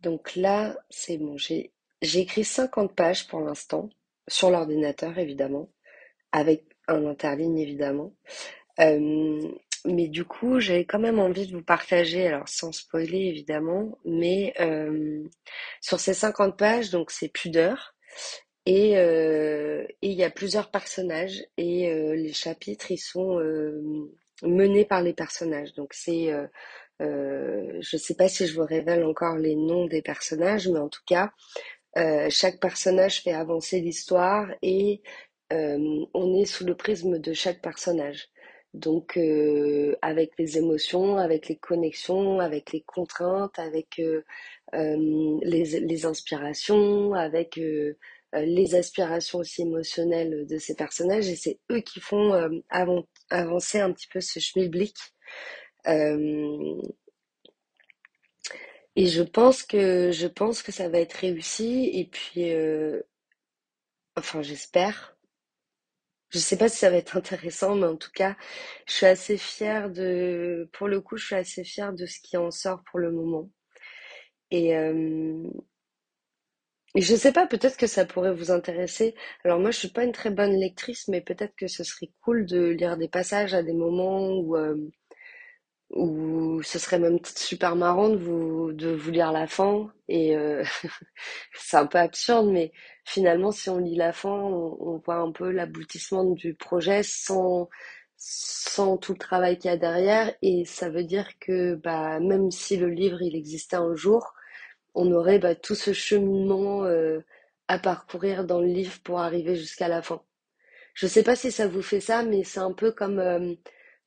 donc 0.00 0.36
là, 0.36 0.76
c'est 0.90 1.16
bon, 1.18 1.36
j'ai 1.38 1.72
j'ai 2.02 2.20
écrit 2.20 2.44
50 2.44 2.94
pages 2.94 3.26
pour 3.26 3.40
l'instant 3.40 3.88
sur 4.28 4.50
l'ordinateur 4.50 5.18
évidemment, 5.18 5.70
avec 6.32 6.64
un 6.88 7.06
interligne 7.06 7.58
évidemment. 7.58 8.12
Euh, 8.80 9.50
mais 9.86 10.08
du 10.08 10.24
coup, 10.24 10.60
j'avais 10.60 10.84
quand 10.84 10.98
même 10.98 11.18
envie 11.18 11.46
de 11.46 11.56
vous 11.56 11.62
partager, 11.62 12.26
alors 12.26 12.48
sans 12.48 12.72
spoiler 12.72 13.26
évidemment, 13.26 13.98
mais 14.04 14.52
euh, 14.60 15.22
sur 15.80 16.00
ces 16.00 16.14
50 16.14 16.58
pages, 16.58 16.90
donc 16.90 17.10
c'est 17.10 17.28
pudeur, 17.28 17.94
et 18.66 18.98
euh, 18.98 19.86
il 20.02 20.12
y 20.12 20.24
a 20.24 20.30
plusieurs 20.30 20.70
personnages, 20.70 21.44
et 21.56 21.92
euh, 21.92 22.14
les 22.16 22.32
chapitres, 22.32 22.90
ils 22.90 22.98
sont 22.98 23.40
menés 24.42 24.84
par 24.84 25.02
les 25.02 25.14
personnages. 25.14 25.72
Donc 25.74 25.94
c'est, 25.94 26.32
je 27.00 27.96
sais 27.96 28.14
pas 28.16 28.28
si 28.28 28.46
je 28.46 28.54
vous 28.54 28.66
révèle 28.66 29.04
encore 29.04 29.36
les 29.36 29.54
noms 29.56 29.86
des 29.86 30.02
personnages, 30.02 30.68
mais 30.68 30.80
en 30.80 30.88
tout 30.88 31.04
cas, 31.06 31.30
chaque 32.30 32.60
personnage 32.60 33.22
fait 33.22 33.32
avancer 33.32 33.80
l'histoire 33.80 34.48
et 34.62 35.02
on 35.50 36.34
est 36.34 36.44
sous 36.46 36.64
le 36.66 36.76
prisme 36.76 37.18
de 37.18 37.32
chaque 37.32 37.62
personnage. 37.62 38.28
Donc 38.76 39.16
euh, 39.16 39.96
avec 40.02 40.32
les 40.38 40.58
émotions, 40.58 41.16
avec 41.16 41.48
les 41.48 41.56
connexions, 41.56 42.40
avec 42.40 42.72
les 42.72 42.82
contraintes, 42.82 43.58
avec 43.58 43.98
euh, 43.98 44.22
euh, 44.74 45.38
les, 45.42 46.04
inspirations, 46.04 47.14
avec 47.14 47.58
les 48.34 48.74
aspirations 48.74 49.38
aussi 49.38 49.62
émotionnelles 49.62 50.46
de 50.46 50.58
ces 50.58 50.74
personnages. 50.76 51.28
Et 51.28 51.36
c'est 51.36 51.58
eux 51.72 51.80
qui 51.80 52.00
font 52.00 52.34
avancer 53.30 53.80
un 53.80 53.92
petit 53.92 54.08
peu 54.08 54.20
ce 54.20 54.40
schmilblick. 54.40 54.96
et 58.96 59.06
je 59.06 59.22
pense 59.22 59.62
que 59.62 60.10
je 60.12 60.26
pense 60.26 60.62
que 60.62 60.72
ça 60.72 60.88
va 60.90 60.98
être 60.98 61.14
réussi. 61.14 61.90
Et 61.94 62.04
puis, 62.06 62.52
enfin 64.16 64.42
j'espère. 64.42 65.15
Je 66.36 66.40
sais 66.42 66.56
pas 66.58 66.68
si 66.68 66.76
ça 66.78 66.90
va 66.90 66.96
être 66.98 67.16
intéressant, 67.16 67.74
mais 67.74 67.86
en 67.86 67.96
tout 67.96 68.10
cas, 68.14 68.36
je 68.86 68.92
suis 68.92 69.06
assez 69.06 69.38
fière 69.38 69.90
de, 69.90 70.68
pour 70.72 70.86
le 70.88 71.00
coup, 71.00 71.16
je 71.16 71.24
suis 71.26 71.34
assez 71.34 71.64
fière 71.64 71.92
de 71.94 72.06
ce 72.06 72.20
qui 72.20 72.36
en 72.36 72.50
sort 72.50 72.82
pour 72.84 72.98
le 73.00 73.10
moment. 73.10 73.50
Et, 74.50 74.74
euh, 74.76 75.42
je 76.96 77.14
sais 77.14 77.30
pas, 77.32 77.46
peut-être 77.46 77.76
que 77.76 77.86
ça 77.86 78.04
pourrait 78.04 78.34
vous 78.34 78.50
intéresser. 78.50 79.14
Alors 79.44 79.60
moi, 79.60 79.70
je 79.70 79.78
suis 79.78 79.88
pas 79.90 80.02
une 80.04 80.10
très 80.12 80.30
bonne 80.30 80.58
lectrice, 80.58 81.06
mais 81.08 81.20
peut-être 81.20 81.54
que 81.54 81.68
ce 81.68 81.84
serait 81.84 82.10
cool 82.22 82.44
de 82.46 82.68
lire 82.70 82.96
des 82.96 83.08
passages 83.08 83.54
à 83.54 83.62
des 83.62 83.72
moments 83.74 84.30
où, 84.30 84.56
euh, 84.56 84.76
ou 85.90 86.62
ce 86.62 86.78
serait 86.78 86.98
même 86.98 87.18
super 87.24 87.76
marrant 87.76 88.08
de 88.08 88.16
vous, 88.16 88.72
de 88.72 88.88
vous 88.90 89.10
lire 89.10 89.32
la 89.32 89.46
fin. 89.46 89.92
Et 90.08 90.36
euh, 90.36 90.64
c'est 91.54 91.76
un 91.76 91.86
peu 91.86 91.98
absurde, 91.98 92.48
mais 92.50 92.72
finalement, 93.06 93.52
si 93.52 93.70
on 93.70 93.78
lit 93.78 93.96
la 93.96 94.12
fin, 94.12 94.30
on, 94.30 94.98
voit 94.98 95.16
un 95.16 95.32
peu 95.32 95.50
l'aboutissement 95.50 96.24
du 96.24 96.54
projet 96.54 97.02
sans, 97.02 97.68
sans 98.16 98.98
tout 98.98 99.12
le 99.12 99.18
travail 99.18 99.58
qu'il 99.58 99.70
y 99.70 99.74
a 99.74 99.76
derrière. 99.78 100.34
Et 100.42 100.64
ça 100.66 100.90
veut 100.90 101.04
dire 101.04 101.28
que 101.40 101.74
bah, 101.76 102.20
même 102.20 102.50
si 102.50 102.76
le 102.76 102.88
livre 102.88 103.22
il 103.22 103.36
existait 103.36 103.76
un 103.76 103.94
jour, 103.94 104.34
on 104.94 105.12
aurait 105.12 105.38
bah, 105.38 105.54
tout 105.54 105.74
ce 105.76 105.92
cheminement 105.92 106.84
euh, 106.84 107.20
à 107.68 107.78
parcourir 107.78 108.44
dans 108.46 108.60
le 108.60 108.68
livre 108.68 108.98
pour 109.04 109.20
arriver 109.20 109.56
jusqu'à 109.56 109.88
la 109.88 110.02
fin. 110.02 110.22
Je 110.94 111.06
sais 111.06 111.22
pas 111.22 111.36
si 111.36 111.52
ça 111.52 111.68
vous 111.68 111.82
fait 111.82 112.00
ça, 112.00 112.22
mais 112.24 112.44
c'est 112.44 112.60
un 112.60 112.72
peu 112.72 112.92
comme, 112.92 113.18
euh, 113.20 113.54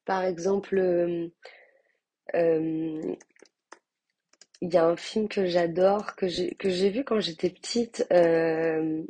par 0.05 0.23
exemple, 0.23 0.77
euh, 0.77 1.29
euh, 2.35 3.15
il 4.61 4.73
y 4.73 4.77
a 4.77 4.85
un 4.85 4.95
film 4.97 5.27
que 5.29 5.45
j'adore, 5.45 6.15
que 6.15 6.27
j'ai 6.27 6.89
vu 6.89 7.03
quand 7.03 7.19
j'étais 7.19 7.49
petite. 7.49 8.05
euh, 8.13 9.03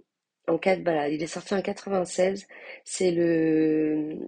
en 0.48 0.58
quatre, 0.58 0.82
voilà, 0.84 1.10
il 1.10 1.22
est 1.24 1.28
sorti 1.28 1.54
en 1.54 1.62
96. 1.62 2.48
C'est 2.86 3.12
le, 3.12 4.20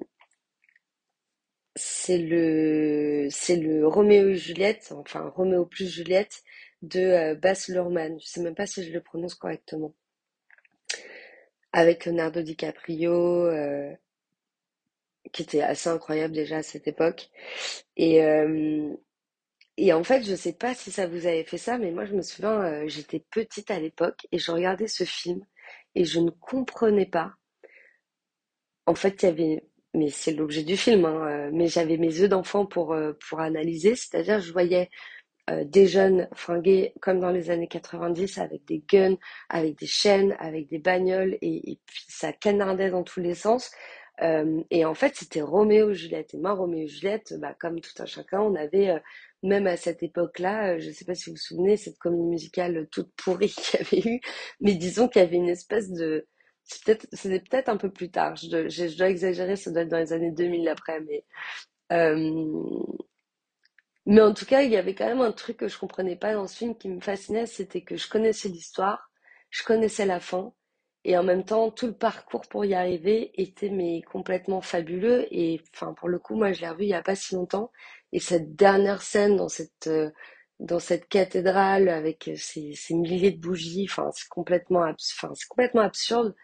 c'est 1.75 2.17
le, 2.17 3.27
c'est 3.29 3.55
le 3.57 3.85
Roméo 3.87 4.29
et 4.29 4.35
Juliette, 4.37 4.91
enfin 4.95 5.27
Roméo 5.35 5.65
plus 5.65 5.87
Juliette 5.93 6.43
de 6.81 6.99
euh, 7.01 7.35
Baz 7.35 7.67
Luhrmann. 7.69 8.19
Je 8.21 8.25
sais 8.27 8.41
même 8.41 8.55
pas 8.55 8.65
si 8.67 8.83
je 8.85 8.91
le 8.93 9.01
prononce 9.01 9.35
correctement. 9.35 9.93
Avec 11.73 12.05
Leonardo 12.05 12.41
DiCaprio, 12.43 13.11
euh, 13.47 13.93
qui 15.31 15.43
était 15.43 15.61
assez 15.61 15.89
incroyable 15.89 16.33
déjà 16.33 16.57
à 16.57 16.63
cette 16.63 16.87
époque. 16.87 17.29
Et, 17.97 18.23
euh, 18.23 18.93
et 19.77 19.93
en 19.93 20.03
fait, 20.03 20.23
je 20.23 20.35
sais 20.35 20.53
pas 20.53 20.73
si 20.75 20.91
ça 20.91 21.07
vous 21.07 21.25
avait 21.27 21.43
fait 21.43 21.57
ça, 21.57 21.77
mais 21.77 21.91
moi 21.91 22.05
je 22.05 22.13
me 22.13 22.21
souviens, 22.21 22.61
euh, 22.61 22.87
j'étais 22.87 23.19
petite 23.31 23.71
à 23.71 23.79
l'époque 23.79 24.27
et 24.31 24.37
je 24.37 24.51
regardais 24.51 24.87
ce 24.87 25.03
film 25.05 25.45
et 25.95 26.05
je 26.05 26.19
ne 26.19 26.29
comprenais 26.29 27.05
pas. 27.05 27.33
En 28.85 28.95
fait, 28.95 29.23
il 29.23 29.25
y 29.25 29.29
avait, 29.29 29.63
mais 29.93 30.09
c'est 30.09 30.33
l'objet 30.33 30.63
du 30.63 30.77
film, 30.77 31.05
hein, 31.05 31.27
euh, 31.27 31.49
mais 31.53 31.67
j'avais 31.67 31.97
mes 31.97 32.07
yeux 32.07 32.27
d'enfant 32.27 32.65
pour, 32.65 32.93
euh, 32.93 33.13
pour 33.29 33.39
analyser, 33.39 33.95
c'est-à-dire 33.95 34.39
je 34.41 34.51
voyais 34.51 34.89
des 35.65 35.85
jeunes 35.87 36.29
fringués 36.33 36.93
comme 37.01 37.19
dans 37.19 37.31
les 37.31 37.49
années 37.49 37.67
90 37.67 38.37
avec 38.37 38.63
des 38.65 38.83
guns, 38.87 39.17
avec 39.49 39.77
des 39.77 39.87
chaînes, 39.87 40.33
avec 40.39 40.69
des 40.69 40.79
bagnoles 40.79 41.37
et, 41.41 41.77
puis 41.85 42.05
ça 42.07 42.31
canardait 42.31 42.91
dans 42.91 43.03
tous 43.03 43.19
les 43.19 43.35
sens. 43.35 43.71
Et 44.21 44.85
en 44.85 44.93
fait, 44.93 45.15
c'était 45.15 45.41
Roméo 45.41 45.89
et 45.89 45.95
Juliette. 45.95 46.35
Et 46.35 46.37
moi, 46.37 46.53
Roméo 46.53 46.83
et 46.83 46.87
Juliette, 46.87 47.33
bah, 47.39 47.53
comme 47.59 47.81
tout 47.81 47.91
un 47.99 48.05
chacun, 48.05 48.39
on 48.39 48.55
avait, 48.55 49.01
même 49.43 49.67
à 49.67 49.77
cette 49.77 50.03
époque-là, 50.03 50.73
euh, 50.75 50.79
je 50.79 50.89
ne 50.89 50.93
sais 50.93 51.05
pas 51.05 51.15
si 51.15 51.29
vous 51.29 51.35
vous 51.35 51.41
souvenez, 51.41 51.77
cette 51.77 51.97
comédie 51.97 52.23
musicale 52.23 52.87
toute 52.91 53.11
pourrie 53.15 53.49
qu'il 53.49 53.79
y 53.79 53.83
avait 53.83 54.09
eu, 54.15 54.21
mais 54.59 54.75
disons 54.75 55.07
qu'il 55.07 55.21
y 55.21 55.25
avait 55.25 55.37
une 55.37 55.49
espèce 55.49 55.91
de... 55.91 56.27
c'était 56.63 56.95
peut-être 57.39 57.69
un 57.69 57.77
peu 57.77 57.91
plus 57.91 58.11
tard, 58.11 58.35
je 58.35 58.49
dois, 58.97 59.09
exagérer, 59.09 59.55
ça 59.55 59.71
doit 59.71 59.81
être 59.83 59.89
dans 59.89 59.97
les 59.99 60.13
années 60.13 60.31
2000 60.31 60.67
après, 60.69 60.99
mais... 61.01 61.25
euh, 61.93 62.63
mais 64.05 64.21
en 64.21 64.33
tout 64.33 64.45
cas, 64.45 64.63
il 64.63 64.71
y 64.71 64.77
avait 64.77 64.95
quand 64.95 65.05
même 65.07 65.21
un 65.21 65.31
truc 65.31 65.57
que 65.57 65.67
je 65.67 65.77
comprenais 65.77 66.15
pas 66.15 66.33
dans 66.33 66.47
ce 66.47 66.57
film 66.57 66.75
qui 66.77 66.89
me 66.89 67.01
fascinait, 67.01 67.45
c'était 67.45 67.81
que 67.81 67.97
je 67.97 68.09
connaissais 68.09 68.49
l'histoire, 68.49 69.11
je 69.49 69.63
connaissais 69.63 70.05
la 70.05 70.19
fin, 70.19 70.53
et 71.05 71.17
en 71.17 71.23
même 71.23 71.43
temps, 71.45 71.71
tout 71.71 71.87
le 71.87 71.93
parcours 71.93 72.41
pour 72.49 72.65
y 72.65 72.73
arriver 72.75 73.31
était 73.41 73.69
mais 73.69 74.01
complètement 74.03 74.61
fabuleux. 74.61 75.27
Et 75.31 75.61
enfin, 75.73 75.93
pour 75.93 76.09
le 76.09 76.19
coup, 76.19 76.35
moi, 76.35 76.53
je 76.53 76.61
l'ai 76.61 76.69
revu 76.69 76.83
il 76.83 76.89
y 76.89 76.93
a 76.93 77.01
pas 77.03 77.15
si 77.15 77.35
longtemps, 77.35 77.71
et 78.11 78.19
cette 78.19 78.55
dernière 78.55 79.01
scène 79.01 79.37
dans 79.37 79.49
cette 79.49 79.87
euh, 79.87 80.11
dans 80.59 80.79
cette 80.79 81.07
cathédrale 81.09 81.89
avec 81.89 82.29
ces, 82.37 82.73
ces 82.75 82.93
milliers 82.93 83.31
de 83.31 83.39
bougies, 83.41 83.87
enfin, 83.89 84.11
c'est 84.13 84.27
complètement 84.29 84.81
enfin, 84.83 85.31
c'est 85.35 85.47
complètement 85.47 85.81
absurde. 85.81 86.35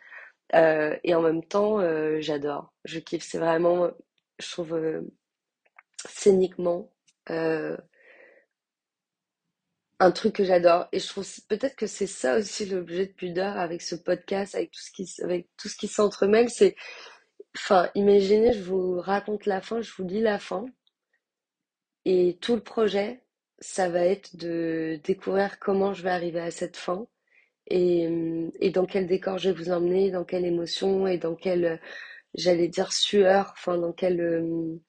Euh, 0.56 0.96
et 1.04 1.16
en 1.16 1.22
même 1.22 1.44
temps, 1.44 1.80
euh, 1.80 2.20
j'adore, 2.22 2.74
je 2.86 3.00
kiffe. 3.00 3.24
C'est 3.24 3.40
vraiment, 3.40 3.90
je 4.40 4.52
trouve 4.52 4.74
euh, 4.76 5.02
scéniquement. 6.08 6.92
Un 10.00 10.12
truc 10.12 10.36
que 10.36 10.44
j'adore. 10.44 10.88
Et 10.92 11.00
je 11.00 11.08
trouve 11.08 11.28
peut-être 11.48 11.76
que 11.76 11.88
c'est 11.88 12.08
ça 12.08 12.38
aussi 12.38 12.66
l'objet 12.66 13.08
de 13.08 13.14
Pudeur 13.14 13.58
avec 13.58 13.82
ce 13.82 13.96
podcast, 13.96 14.56
avec 14.56 14.72
tout 14.72 14.82
ce 14.82 14.92
qui, 14.92 15.10
avec 15.24 15.48
tout 15.58 15.70
ce 15.70 15.78
qui 15.78 15.88
s'entremêle. 15.88 16.50
C'est, 16.50 16.76
enfin, 17.56 17.90
imaginez, 17.96 18.54
je 18.54 18.64
vous 18.64 19.00
raconte 19.02 19.46
la 19.46 19.62
fin, 19.62 19.82
je 19.82 19.92
vous 19.98 20.06
lis 20.08 20.22
la 20.22 20.40
fin. 20.40 20.66
Et 22.06 22.38
tout 22.42 22.56
le 22.56 22.64
projet, 22.64 23.22
ça 23.60 23.90
va 23.90 24.02
être 24.06 24.36
de 24.38 25.00
découvrir 25.04 25.60
comment 25.60 25.94
je 25.94 26.04
vais 26.04 26.10
arriver 26.10 26.40
à 26.42 26.52
cette 26.52 26.78
fin. 26.78 27.08
Et, 27.68 28.08
et 28.62 28.72
dans 28.72 28.86
quel 28.86 29.08
décor 29.08 29.38
je 29.40 29.50
vais 29.50 29.56
vous 29.56 29.72
emmener, 29.72 30.12
dans 30.12 30.24
quelle 30.26 30.46
émotion 30.46 31.08
et 31.08 31.18
dans 31.18 31.36
quelle, 31.36 31.82
j'allais 32.36 32.70
dire 32.70 32.94
sueur, 32.94 33.52
enfin, 33.58 33.78
dans 33.78 33.94
quel, 33.94 34.22
euh, 34.22 34.80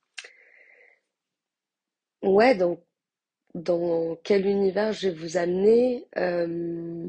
ouais, 2.23 2.55
dans, 2.55 2.79
dans 3.55 4.17
quel 4.25 4.47
univers 4.47 4.93
je 4.93 5.09
vais 5.09 5.15
vous 5.15 5.37
amener. 5.37 6.07
euh, 6.19 7.09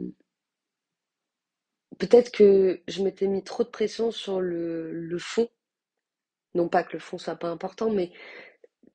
Peut-être 2.00 2.32
que 2.32 2.82
je 2.88 3.04
m'étais 3.04 3.28
mis 3.28 3.44
trop 3.44 3.64
de 3.64 3.70
pression 3.70 4.12
sur 4.12 4.40
le, 4.40 5.18
fond. 5.20 5.50
Non 6.56 6.70
pas 6.70 6.84
que 6.84 6.94
le 6.94 7.00
fond 7.00 7.18
soit 7.18 7.36
pas 7.36 7.50
important, 7.50 7.90
mais 7.92 8.12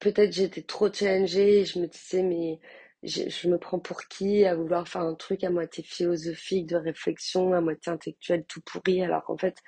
peut-être 0.01 0.33
j'étais 0.33 0.63
trop 0.63 0.93
challengée 0.93 1.65
je 1.65 1.79
me 1.81 1.87
disais, 1.89 2.23
mais 2.23 2.61
je, 3.03 3.49
me 3.49 3.59
prends 3.59 3.79
pour 3.79 4.05
qui 4.09 4.45
à 4.47 4.55
vouloir 4.57 4.89
faire 4.89 5.03
un 5.03 5.15
truc 5.15 5.45
à 5.45 5.51
moitié 5.51 5.85
philosophique, 5.85 6.67
de 6.69 6.77
réflexion, 6.77 7.53
à 7.55 7.61
moitié 7.61 7.93
intellectuel, 7.93 8.45
tout 8.47 8.63
pourri, 8.63 9.03
alors 9.03 9.25
qu'en 9.25 9.37
fait, 9.39 9.59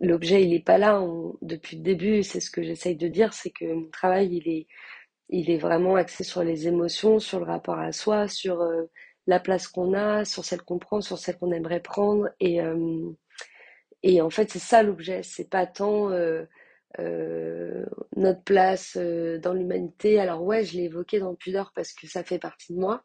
l'objet, 0.00 0.44
il 0.44 0.54
est 0.54 0.64
pas 0.64 0.78
là. 0.78 1.02
Depuis 1.42 1.76
le 1.78 1.82
début, 1.82 2.22
c'est 2.22 2.40
ce 2.40 2.50
que 2.50 2.62
j'essaye 2.62 2.96
de 2.96 3.08
dire, 3.08 3.34
c'est 3.34 3.50
que 3.50 3.64
mon 3.66 3.90
travail, 3.90 4.36
il 4.36 4.48
est, 4.48 4.66
il 5.28 5.50
est 5.50 5.58
vraiment 5.58 5.96
axé 5.96 6.24
sur 6.24 6.42
les 6.42 6.68
émotions, 6.68 7.18
sur 7.18 7.38
le 7.38 7.44
rapport 7.44 7.78
à 7.78 7.92
soi, 7.92 8.28
sur 8.28 8.62
euh, 8.62 8.84
la 9.26 9.40
place 9.40 9.68
qu'on 9.68 9.94
a, 9.94 10.24
sur 10.24 10.44
celle 10.44 10.62
qu'on 10.62 10.78
prend, 10.78 11.00
sur 11.00 11.18
celle 11.18 11.38
qu'on 11.38 11.52
aimerait 11.52 11.80
prendre. 11.80 12.30
Et, 12.40 12.60
euh, 12.62 13.10
en 14.20 14.30
fait, 14.30 14.50
c'est 14.50 14.58
ça 14.58 14.82
l'objet. 14.82 15.22
C'est 15.22 15.50
pas 15.50 15.66
tant 15.66 16.10
euh, 16.10 16.46
notre 18.16 18.42
place 18.42 18.96
dans 18.96 19.52
l'humanité. 19.52 20.18
Alors 20.20 20.42
ouais, 20.42 20.64
je 20.64 20.76
l'ai 20.76 20.84
évoqué 20.84 21.20
dans 21.20 21.34
Pudeur 21.34 21.72
parce 21.74 21.92
que 21.92 22.06
ça 22.06 22.24
fait 22.24 22.38
partie 22.38 22.74
de 22.74 22.78
moi. 22.80 23.04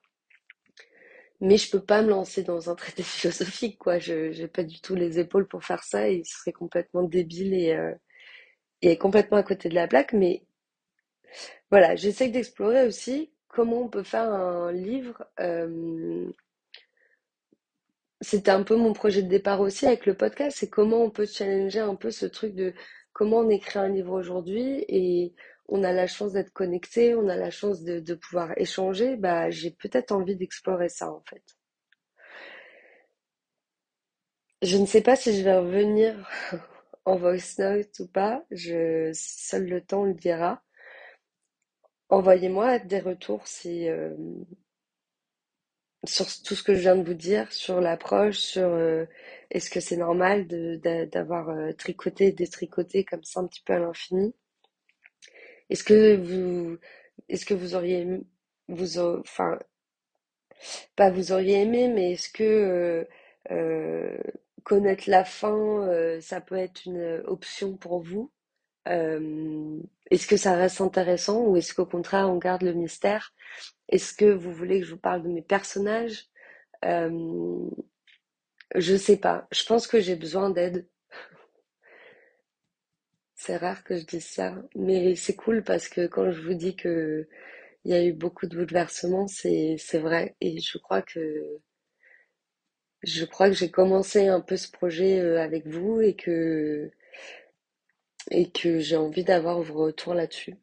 Mais 1.41 1.57
je 1.57 1.69
peux 1.69 1.83
pas 1.83 2.01
me 2.01 2.09
lancer 2.09 2.43
dans 2.43 2.69
un 2.69 2.75
traité 2.75 3.03
philosophique, 3.03 3.77
quoi. 3.77 3.99
Je 3.99 4.31
j'ai 4.31 4.47
pas 4.47 4.63
du 4.63 4.79
tout 4.81 4.95
les 4.95 5.19
épaules 5.19 5.47
pour 5.47 5.63
faire 5.65 5.83
ça 5.83 6.09
et 6.09 6.23
ce 6.23 6.37
serait 6.39 6.53
complètement 6.53 7.03
débile 7.03 7.53
et, 8.81 8.97
complètement 8.97 9.37
à 9.37 9.43
côté 9.43 9.69
de 9.69 9.75
la 9.75 9.87
plaque. 9.87 10.13
Voilà, 11.71 11.95
j'essaie 11.95 12.29
d'explorer 12.29 12.85
aussi 12.85 13.31
comment 13.47 13.81
on 13.83 13.89
peut 13.89 14.03
faire 14.03 14.31
un 14.31 14.71
livre. 14.71 15.23
euh, 15.39 16.29
C'était 18.21 18.51
un 18.51 18.63
peu 18.63 18.75
mon 18.75 18.93
projet 18.93 19.21
de 19.21 19.27
départ 19.27 19.61
aussi 19.61 19.85
avec 19.85 20.05
le 20.07 20.15
podcast, 20.15 20.57
c'est 20.59 20.69
comment 20.69 21.03
on 21.03 21.09
peut 21.11 21.25
challenger 21.27 21.79
un 21.79 21.95
peu 21.95 22.09
ce 22.11 22.25
truc 22.25 22.55
de 22.55 22.73
comment 23.11 23.37
on 23.39 23.49
écrit 23.49 23.77
un 23.79 23.89
livre 23.89 24.13
aujourd'hui 24.13 24.83
et 24.87 25.33
on 25.67 25.83
a 25.83 25.91
la 25.91 26.07
chance 26.07 26.33
d'être 26.33 26.51
connecté, 26.53 27.15
on 27.15 27.27
a 27.29 27.35
la 27.35 27.51
chance 27.51 27.83
de, 27.83 28.13
pouvoir 28.15 28.51
échanger. 28.57 29.15
Bah, 29.17 29.49
j'ai 29.51 29.71
peut-être 29.71 30.11
envie 30.11 30.35
d'explorer 30.35 30.89
ça 30.89 31.11
en 31.11 31.21
fait. 31.29 31.43
Je 34.63 34.77
ne 34.77 34.85
sais 34.87 35.01
pas 35.01 35.15
si 35.15 35.37
je 35.37 35.43
vais 35.43 35.57
revenir 35.57 36.27
en 37.05 37.17
voice 37.17 37.55
note 37.59 37.99
ou 37.99 38.07
pas, 38.07 38.43
seul 39.13 39.65
le 39.67 39.81
temps 39.81 40.05
le 40.05 40.13
dira. 40.15 40.63
Envoyez-moi 42.13 42.79
des 42.79 43.01
retours 43.01 43.43
euh, 43.89 44.15
sur 46.05 46.25
tout 46.43 46.55
ce 46.55 46.63
que 46.63 46.75
je 46.75 46.79
viens 46.79 46.95
de 46.95 47.03
vous 47.03 47.13
dire, 47.13 47.51
sur 47.51 47.81
l'approche, 47.81 48.37
sur 48.37 48.69
euh, 48.69 49.05
est-ce 49.51 49.69
que 49.69 49.81
c'est 49.81 49.97
normal 49.97 50.47
de, 50.47 50.77
d'a- 50.77 51.05
d'avoir 51.05 51.49
euh, 51.49 51.73
tricoté, 51.73 52.31
détricoté 52.31 53.03
comme 53.03 53.23
ça 53.25 53.41
un 53.41 53.47
petit 53.47 53.61
peu 53.65 53.73
à 53.73 53.79
l'infini? 53.79 54.33
Est-ce 55.69 55.83
que 55.83 56.15
vous, 56.17 56.77
est-ce 57.29 57.45
que 57.45 57.53
vous 57.53 57.75
auriez, 57.75 58.01
aimé- 58.01 58.23
vous, 58.69 58.97
enfin, 58.99 59.57
pas 60.95 61.09
vous 61.09 61.31
auriez 61.31 61.61
aimé, 61.61 61.87
mais 61.87 62.13
est-ce 62.13 62.29
que 62.29 63.07
connaître 64.63 65.09
la 65.09 65.23
fin, 65.23 65.87
ça 66.21 66.41
peut 66.41 66.55
être 66.57 66.85
une 66.85 67.21
option 67.25 67.75
pour 67.77 68.01
vous? 68.01 68.31
Euh, 68.89 69.79
est-ce 70.11 70.27
que 70.27 70.37
ça 70.37 70.55
reste 70.55 70.81
intéressant 70.81 71.41
ou 71.45 71.57
est-ce 71.57 71.73
qu'au 71.73 71.85
contraire 71.85 72.29
on 72.29 72.37
garde 72.37 72.63
le 72.63 72.73
mystère? 72.73 73.33
Est-ce 73.89 74.13
que 74.13 74.25
vous 74.25 74.53
voulez 74.53 74.81
que 74.81 74.87
je 74.87 74.93
vous 74.93 74.99
parle 75.01 75.23
de 75.23 75.29
mes 75.29 75.41
personnages? 75.43 76.25
Euh, 76.85 77.09
Je 78.75 78.95
sais 78.95 79.17
pas. 79.17 79.47
Je 79.51 79.65
pense 79.65 79.87
que 79.87 79.99
j'ai 79.99 80.15
besoin 80.15 80.51
d'aide. 80.51 80.87
C'est 83.35 83.57
rare 83.57 83.83
que 83.83 83.95
je 83.97 84.05
dise 84.05 84.25
ça, 84.25 84.55
mais 84.75 85.15
c'est 85.15 85.35
cool 85.35 85.63
parce 85.63 85.87
que 85.87 86.07
quand 86.07 86.31
je 86.31 86.41
vous 86.41 86.53
dis 86.55 86.75
que 86.75 87.27
il 87.85 87.91
y 87.91 87.95
a 87.95 88.03
eu 88.05 88.13
beaucoup 88.13 88.47
de 88.47 88.57
bouleversements, 88.57 89.27
c'est 89.27 89.77
vrai 89.99 90.35
et 90.41 90.59
je 90.61 90.77
crois 90.79 91.01
que 91.03 91.19
je 93.03 93.25
crois 93.25 93.49
que 93.49 93.55
j'ai 93.55 93.69
commencé 93.71 94.27
un 94.27 94.41
peu 94.41 94.57
ce 94.57 94.69
projet 94.71 95.19
euh, 95.19 95.41
avec 95.41 95.67
vous 95.67 96.01
et 96.01 96.15
que 96.15 96.89
et 98.33 98.49
que 98.51 98.79
j'ai 98.79 98.97
envie 98.97 99.23
d'avoir 99.23 99.61
vos 99.61 99.85
retours 99.85 100.13
là-dessus. 100.15 100.55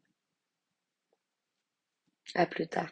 À 2.35 2.45
plus 2.45 2.67
tard. 2.67 2.91